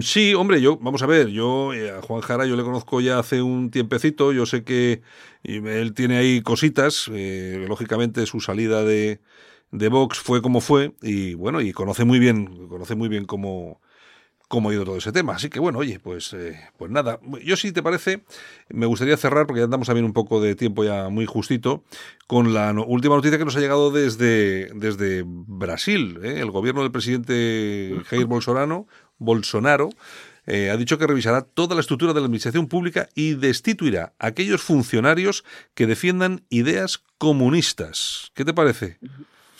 [0.00, 3.18] Sí, hombre, yo, vamos a ver, yo eh, a Juan Jara yo le conozco ya
[3.18, 5.02] hace un tiempecito, yo sé que
[5.44, 9.20] él tiene ahí cositas, eh, lógicamente su salida de,
[9.70, 13.80] de Vox fue como fue y bueno, y conoce muy bien, conoce muy bien cómo,
[14.48, 15.34] cómo ha ido todo ese tema.
[15.34, 18.24] Así que bueno, oye, pues, eh, pues nada, yo si te parece,
[18.70, 21.84] me gustaría cerrar, porque ya andamos también un poco de tiempo ya muy justito,
[22.26, 26.18] con la última noticia que nos ha llegado desde, desde Brasil.
[26.22, 26.40] ¿eh?
[26.40, 28.86] El gobierno del presidente Jair Bolsonaro,
[29.18, 29.90] Bolsonaro
[30.46, 34.28] eh, ha dicho que revisará toda la estructura de la administración pública y destituirá a
[34.28, 35.44] aquellos funcionarios
[35.74, 38.32] que defiendan ideas comunistas.
[38.34, 38.98] ¿Qué te parece?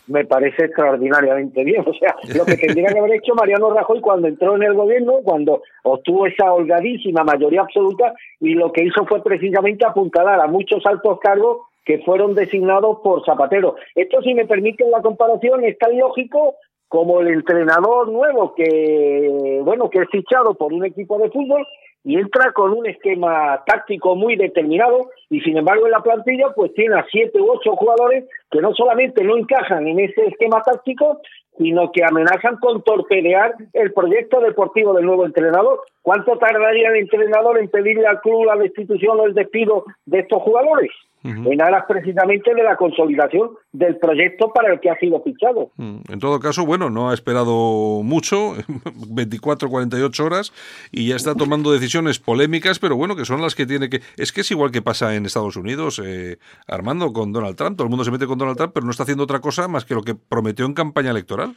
[0.08, 1.84] me parece extraordinariamente bien.
[1.86, 5.20] O sea, lo que tendría que haber hecho Mariano Rajoy cuando entró en el gobierno,
[5.22, 10.84] cuando obtuvo esa holgadísima mayoría absoluta, y lo que hizo fue precisamente apuntalar a muchos
[10.86, 13.76] altos cargos que fueron designados por Zapatero.
[13.94, 16.56] Esto, si me permiten la comparación, es tan lógico
[16.88, 21.66] como el entrenador nuevo que, bueno, que es fichado por un equipo de fútbol
[22.04, 26.72] y entra con un esquema táctico muy determinado y sin embargo en la plantilla pues
[26.74, 31.20] tiene a siete u ocho jugadores que no solamente no encajan en ese esquema táctico,
[31.58, 35.80] sino que amenazan con torpedear el proyecto deportivo del nuevo entrenador.
[36.02, 40.40] ¿Cuánto tardaría el entrenador en pedirle al club la destitución o el despido de estos
[40.42, 40.90] jugadores?
[41.24, 45.70] En aras precisamente de la consolidación del proyecto para el que ha sido fichado.
[45.76, 48.54] Mm, en todo caso, bueno, no ha esperado mucho,
[49.10, 50.52] 24, 48 horas,
[50.92, 54.00] y ya está tomando decisiones polémicas, pero bueno, que son las que tiene que...
[54.16, 57.76] Es que es igual que pasa en Estados Unidos, eh, Armando, con Donald Trump.
[57.76, 59.84] Todo el mundo se mete con Donald Trump, pero no está haciendo otra cosa más
[59.84, 61.54] que lo que prometió en campaña electoral.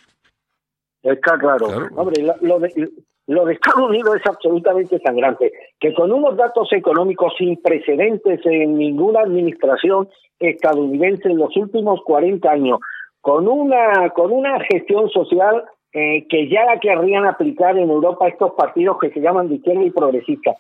[1.04, 1.68] Está claro.
[1.96, 2.92] Hombre, lo, de,
[3.32, 8.78] lo de Estados Unidos es absolutamente sangrante, que con unos datos económicos sin precedentes en
[8.78, 12.80] ninguna administración estadounidense en los últimos 40 años,
[13.22, 15.64] con una, con una gestión social
[15.94, 19.84] eh, que ya la querrían aplicar en Europa estos partidos que se llaman de izquierda
[19.84, 20.56] y progresista,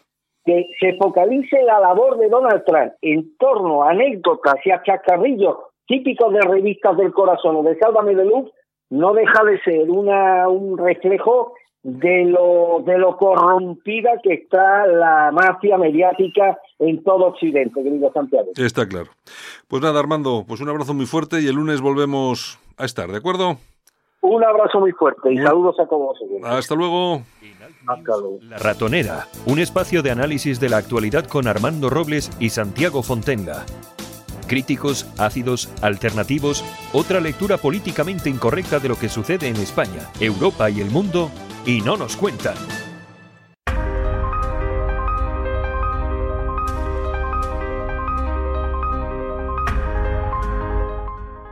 [0.46, 5.58] que se focalice la labor de Donald Trump en torno a anécdotas y a chacarrillos
[5.88, 8.50] típicos de revistas del corazón o de Sálvame de Luz,
[8.90, 11.54] no deja de ser una, un reflejo
[11.84, 18.50] de lo, de lo corrompida que está la mafia mediática en todo Occidente, querido Santiago.
[18.56, 19.10] Está claro.
[19.68, 23.18] Pues nada, Armando, pues un abrazo muy fuerte y el lunes volvemos a estar, ¿de
[23.18, 23.58] acuerdo?
[24.22, 26.20] Un abrazo muy fuerte y saludos a todos.
[26.44, 27.24] Hasta luego.
[27.88, 28.38] Hasta luego.
[28.44, 33.66] La Ratonera, un espacio de análisis de la actualidad con Armando Robles y Santiago Fontenga
[34.52, 40.82] críticos, ácidos, alternativos, otra lectura políticamente incorrecta de lo que sucede en España, Europa y
[40.82, 41.32] el mundo,
[41.66, 42.56] y no nos cuentan.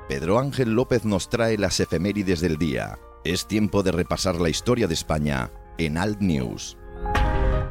[0.08, 2.98] Pedro Ángel López nos trae las efemérides del día.
[3.24, 6.79] Es tiempo de repasar la historia de España en Alt News.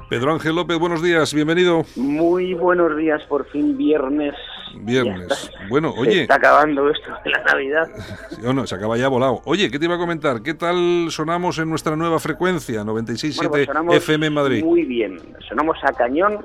[0.09, 1.82] Pedro Ángel López, buenos días, bienvenido.
[1.97, 4.35] Muy buenos días, por fin viernes.
[4.80, 5.51] Viernes.
[5.68, 6.12] Bueno, oye.
[6.12, 7.89] Se está acabando esto de la Navidad.
[8.47, 9.43] o no, se acaba ya volado.
[9.44, 10.43] Oye, ¿qué te iba a comentar?
[10.43, 14.64] ¿Qué tal sonamos en nuestra nueva frecuencia, 96.7 bueno, pues FM en Madrid?
[14.64, 16.39] Muy bien, sonamos a cañón.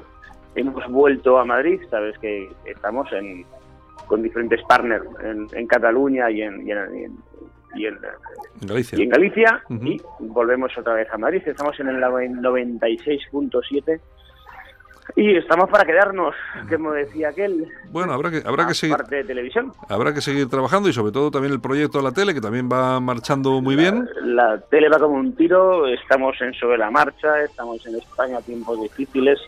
[0.56, 3.46] Hemos vuelto a Madrid, sabes que estamos en,
[4.08, 7.18] con diferentes partners en, en Cataluña y en, y en,
[7.76, 8.00] y en,
[8.62, 8.98] Galicia.
[9.00, 9.96] Y en Galicia uh -huh.
[10.20, 11.42] y volvemos otra vez a Madrid.
[11.46, 14.00] Estamos en el 96.7
[15.16, 16.34] y estamos para quedarnos,
[16.70, 17.68] como decía aquel.
[17.92, 19.72] Bueno, habrá que habrá que seguir parte de televisión.
[19.90, 22.70] Habrá que seguir trabajando y sobre todo también el proyecto de la tele que también
[22.72, 24.10] va marchando muy bien.
[24.22, 28.38] La, la tele va como un tiro, estamos en sobre la marcha, estamos en España
[28.38, 29.40] a tiempos difíciles,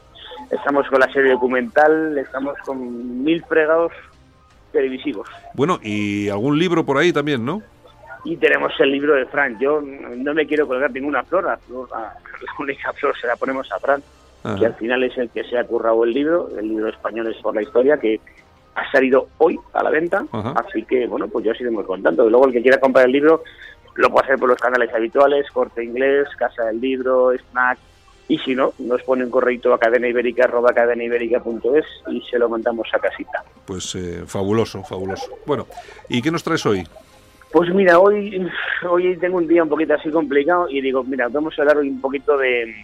[0.52, 3.92] estamos con la serie documental, estamos con mil fregados
[4.72, 5.28] televisivos.
[5.54, 7.62] Bueno, y algún libro por ahí también, ¿no?
[8.26, 9.58] Y tenemos el libro de Fran.
[9.60, 12.14] Yo no me quiero colgar ninguna flor, la, flor, la
[12.60, 14.04] única flor se la ponemos a Fran,
[14.44, 14.60] Ajá.
[14.60, 17.42] que al final es el que se ha currado el libro, el libro español es
[17.42, 18.20] por la historia, que
[18.74, 20.54] ha salido hoy a la venta, Ajá.
[20.68, 22.28] así que bueno, pues yo os iremos contando.
[22.28, 23.44] Y luego el que quiera comprar el libro
[23.96, 27.78] lo puede hacer por los canales habituales, Corte Inglés, Casa del Libro, Snack,
[28.28, 32.88] y si no, nos pone un correo a cadenaibérica, arroba cadenaibérica.es y se lo mandamos
[32.92, 33.44] a casita.
[33.66, 35.30] Pues eh, fabuloso, fabuloso.
[35.46, 35.68] Bueno,
[36.10, 36.84] ¿y qué nos traes hoy?
[37.56, 38.46] Pues mira, hoy,
[38.86, 41.88] hoy tengo un día un poquito así complicado y digo, mira, vamos a hablar hoy
[41.88, 42.84] un poquito de,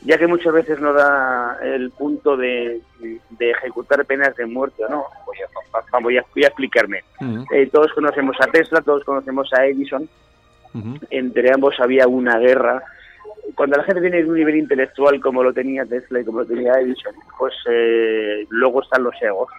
[0.00, 4.88] ya que muchas veces no da el punto de, de ejecutar penas de muerte o
[4.88, 7.04] no, voy a, voy a, voy a explicarme.
[7.20, 7.46] Uh -huh.
[7.52, 10.08] eh, todos conocemos a Tesla, todos conocemos a Edison,
[10.72, 11.06] uh -huh.
[11.10, 12.82] entre ambos había una guerra.
[13.54, 16.80] Cuando la gente tiene un nivel intelectual como lo tenía Tesla y como lo tenía
[16.80, 19.50] Edison, pues eh, luego están los egos.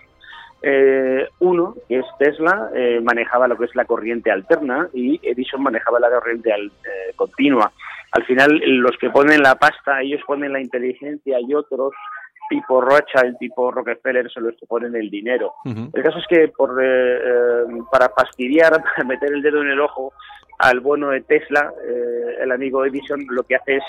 [0.61, 5.63] Eh, uno, que es Tesla, eh, manejaba lo que es la corriente alterna y Edison
[5.63, 7.71] manejaba la corriente al, eh, continua.
[8.11, 11.93] Al final, los que ponen la pasta, ellos ponen la inteligencia y otros,
[12.49, 15.53] tipo Rothschild, tipo Rockefeller, son los que ponen el dinero.
[15.63, 15.91] Uh -huh.
[15.93, 16.75] El caso es que por,
[17.91, 20.11] para fastidiar, para meter el dedo en el ojo
[20.57, 21.71] al bueno de Tesla,
[22.41, 23.83] el amigo Edison lo que hace es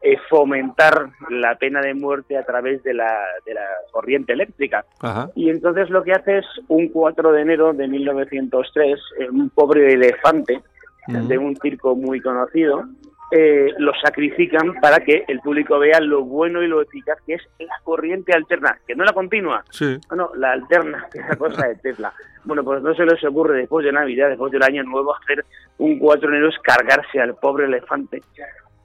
[0.00, 3.12] eh, fomentar la pena de muerte a través de la,
[3.44, 4.84] de la corriente eléctrica.
[5.00, 5.30] Ajá.
[5.34, 9.92] Y entonces lo que hace es un 4 de enero de 1903, eh, un pobre
[9.92, 10.62] elefante
[11.08, 11.26] uh -huh.
[11.26, 12.84] de un circo muy conocido,
[13.30, 17.42] eh, lo sacrifican para que el público vea lo bueno y lo eficaz que es
[17.58, 19.98] la corriente alterna, que no la continua, sí.
[20.10, 22.12] no, no, la alterna, que es la cosa de Tesla.
[22.44, 25.44] Bueno, pues no se les ocurre después de Navidad, después del Año Nuevo, hacer
[25.76, 28.22] un 4 de enero es cargarse al pobre elefante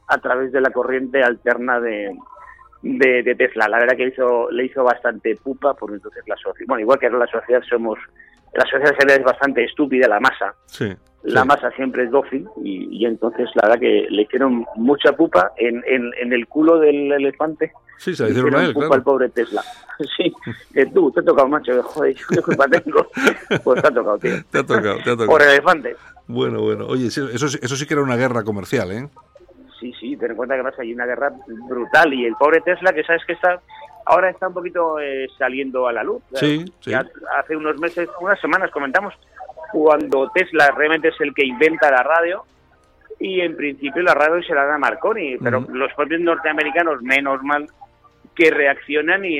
[0.07, 2.15] a través de la corriente alterna de,
[2.81, 3.67] de, de, Tesla.
[3.67, 7.09] La verdad que hizo, le hizo bastante pupa, porque entonces la sociedad, bueno, igual que
[7.09, 7.97] la sociedad somos,
[8.53, 10.53] la sociedad es bastante estúpida, la masa.
[10.65, 10.93] Sí,
[11.23, 11.47] la sí.
[11.47, 15.81] masa siempre es dócil y, y, entonces la verdad que le hicieron mucha pupa en,
[15.88, 17.71] en, en el culo del elefante.
[17.97, 18.93] Sí, se le hicieron a él, pupa claro.
[18.95, 19.63] al pobre Tesla.
[20.17, 20.34] Sí,
[20.73, 23.07] que tú, te ha tocado, macho, joder, yo qué culpa tengo.
[23.63, 24.43] Pues te ha tocado, tío.
[24.49, 25.27] Te ha tocado, te ha tocado.
[25.27, 25.95] Por elefante.
[26.27, 26.88] Bueno, bueno.
[26.88, 29.07] Oye, eso, eso sí que era una guerra comercial, ¿eh?
[29.84, 31.31] Sí, sí, ten en cuenta que pasa hay una guerra
[31.68, 33.60] brutal y el pobre Tesla, que sabes que está
[34.05, 36.23] ahora está un poquito eh, saliendo a la luz.
[36.34, 36.93] Sí, sí.
[36.93, 39.14] Hace unos meses, unas semanas comentamos,
[39.72, 42.43] cuando Tesla realmente es el que inventa la radio
[43.19, 45.73] y en principio la radio se la da Marconi, pero uh -huh.
[45.73, 47.68] los propios norteamericanos, menos mal,
[48.35, 49.38] que reaccionan y,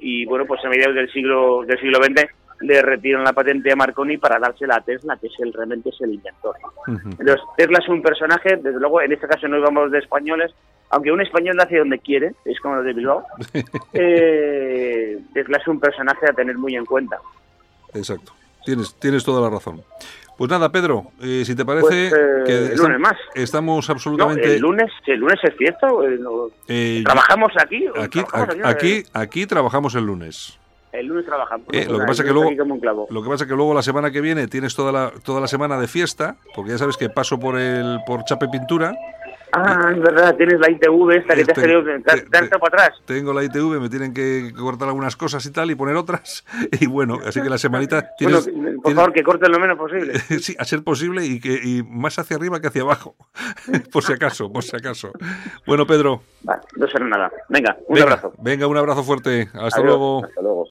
[0.00, 3.76] y bueno, pues a mediados del siglo del siglo XX le retiran la patente a
[3.76, 6.56] Marconi para dársela a Tesla, que es el realmente es el inventor.
[6.86, 7.16] Uh -huh.
[7.18, 10.52] Entonces, Tesla es un personaje, desde luego, en este caso no íbamos de españoles,
[10.90, 13.24] aunque un español nace donde quiere, es como lo de Bilbao,
[13.94, 17.18] eh, Tesla es un personaje a tener muy en cuenta.
[17.94, 18.32] Exacto,
[18.64, 19.82] tienes, tienes toda la razón.
[20.36, 23.16] Pues nada, Pedro, eh, si te parece pues, eh, que el lunes más.
[23.34, 24.46] estamos absolutamente...
[24.46, 26.02] No, el lunes, el lunes es cierto,
[26.68, 27.86] eh, trabajamos aquí.
[27.96, 30.58] Aquí, trabajamos aquí, aquí, aquí trabajamos el lunes.
[30.92, 31.66] El lunes trabajamos.
[31.72, 32.50] Eh, lo que pasa que luego,
[33.10, 35.78] lo que pasa que luego la semana que viene tienes toda la toda la semana
[35.80, 38.94] de fiesta, porque ya sabes que paso por el por Chape Pintura.
[39.52, 41.82] Ah, es verdad, tienes la ITV esta que te, te ha salido
[42.30, 42.98] tanto para atrás.
[43.04, 46.44] Tengo la ITV, me tienen que cortar algunas cosas y tal y poner otras.
[46.80, 49.76] Y bueno, así que la semanita tienes, bueno, por tienes, favor, que corten lo menos
[49.78, 50.18] posible.
[50.40, 53.14] sí, a ser posible y que y más hacia arriba que hacia abajo.
[53.92, 55.12] por si acaso, por si acaso.
[55.66, 56.22] Bueno, Pedro.
[56.42, 57.30] Vale, no será nada.
[57.48, 58.32] Venga, un venga, abrazo.
[58.38, 59.48] Venga, un abrazo fuerte.
[59.52, 60.24] Hasta Adiós, luego.
[60.24, 60.68] Hasta luego.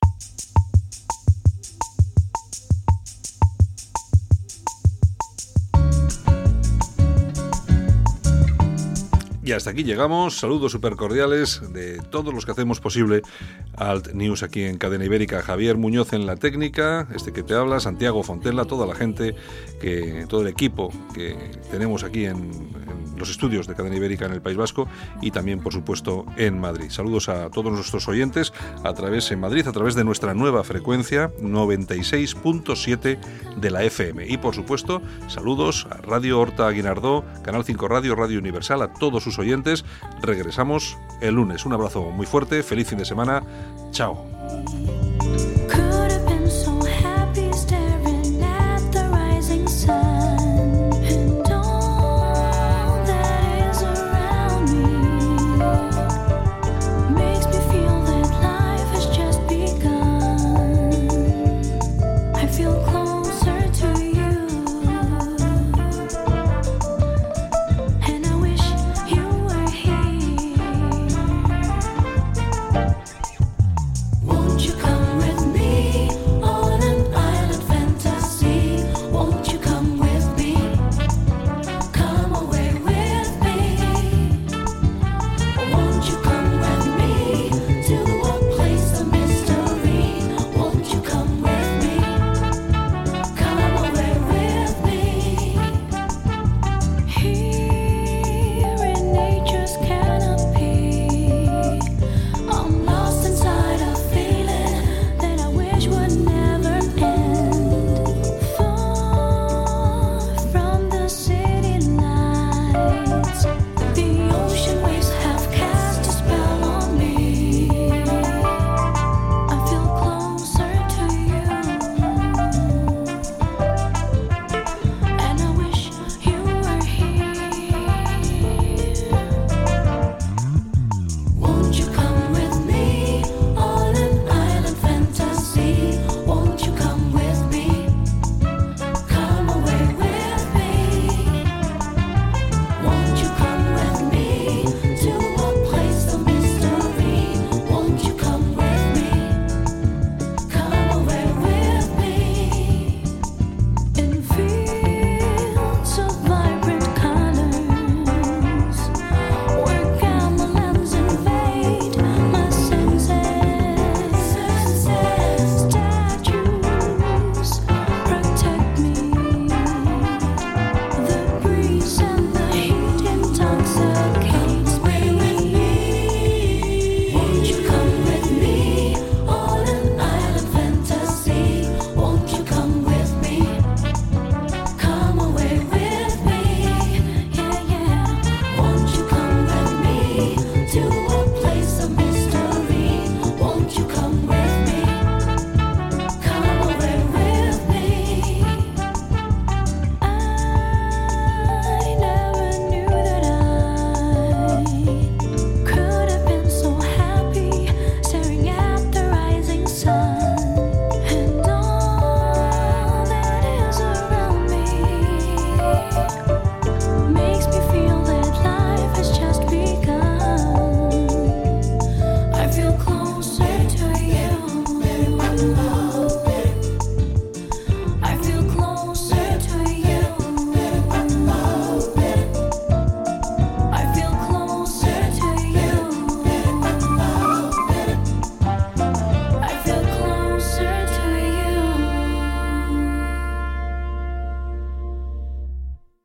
[9.43, 10.37] Y hasta aquí llegamos.
[10.37, 13.23] Saludos súper cordiales de todos los que hacemos posible
[13.75, 15.41] Alt News aquí en Cadena Ibérica.
[15.41, 19.35] Javier Muñoz en la técnica, este que te habla, Santiago Fontela, toda la gente,
[19.79, 21.35] que todo el equipo que
[21.71, 22.51] tenemos aquí en,
[23.21, 24.87] los estudios de Cadena Ibérica en el País Vasco
[25.21, 26.89] y también, por supuesto, en Madrid.
[26.89, 28.51] Saludos a todos nuestros oyentes
[28.83, 33.19] a través en Madrid, a través de nuestra nueva frecuencia 96.7
[33.57, 34.27] de la FM.
[34.27, 39.27] Y, por supuesto, saludos a Radio Horta Aguinardó, Canal 5 Radio, Radio Universal, a todos
[39.39, 39.85] oyentes.
[40.21, 41.65] Regresamos el lunes.
[41.65, 43.43] Un abrazo muy fuerte, feliz fin de semana.
[43.91, 44.25] Chao.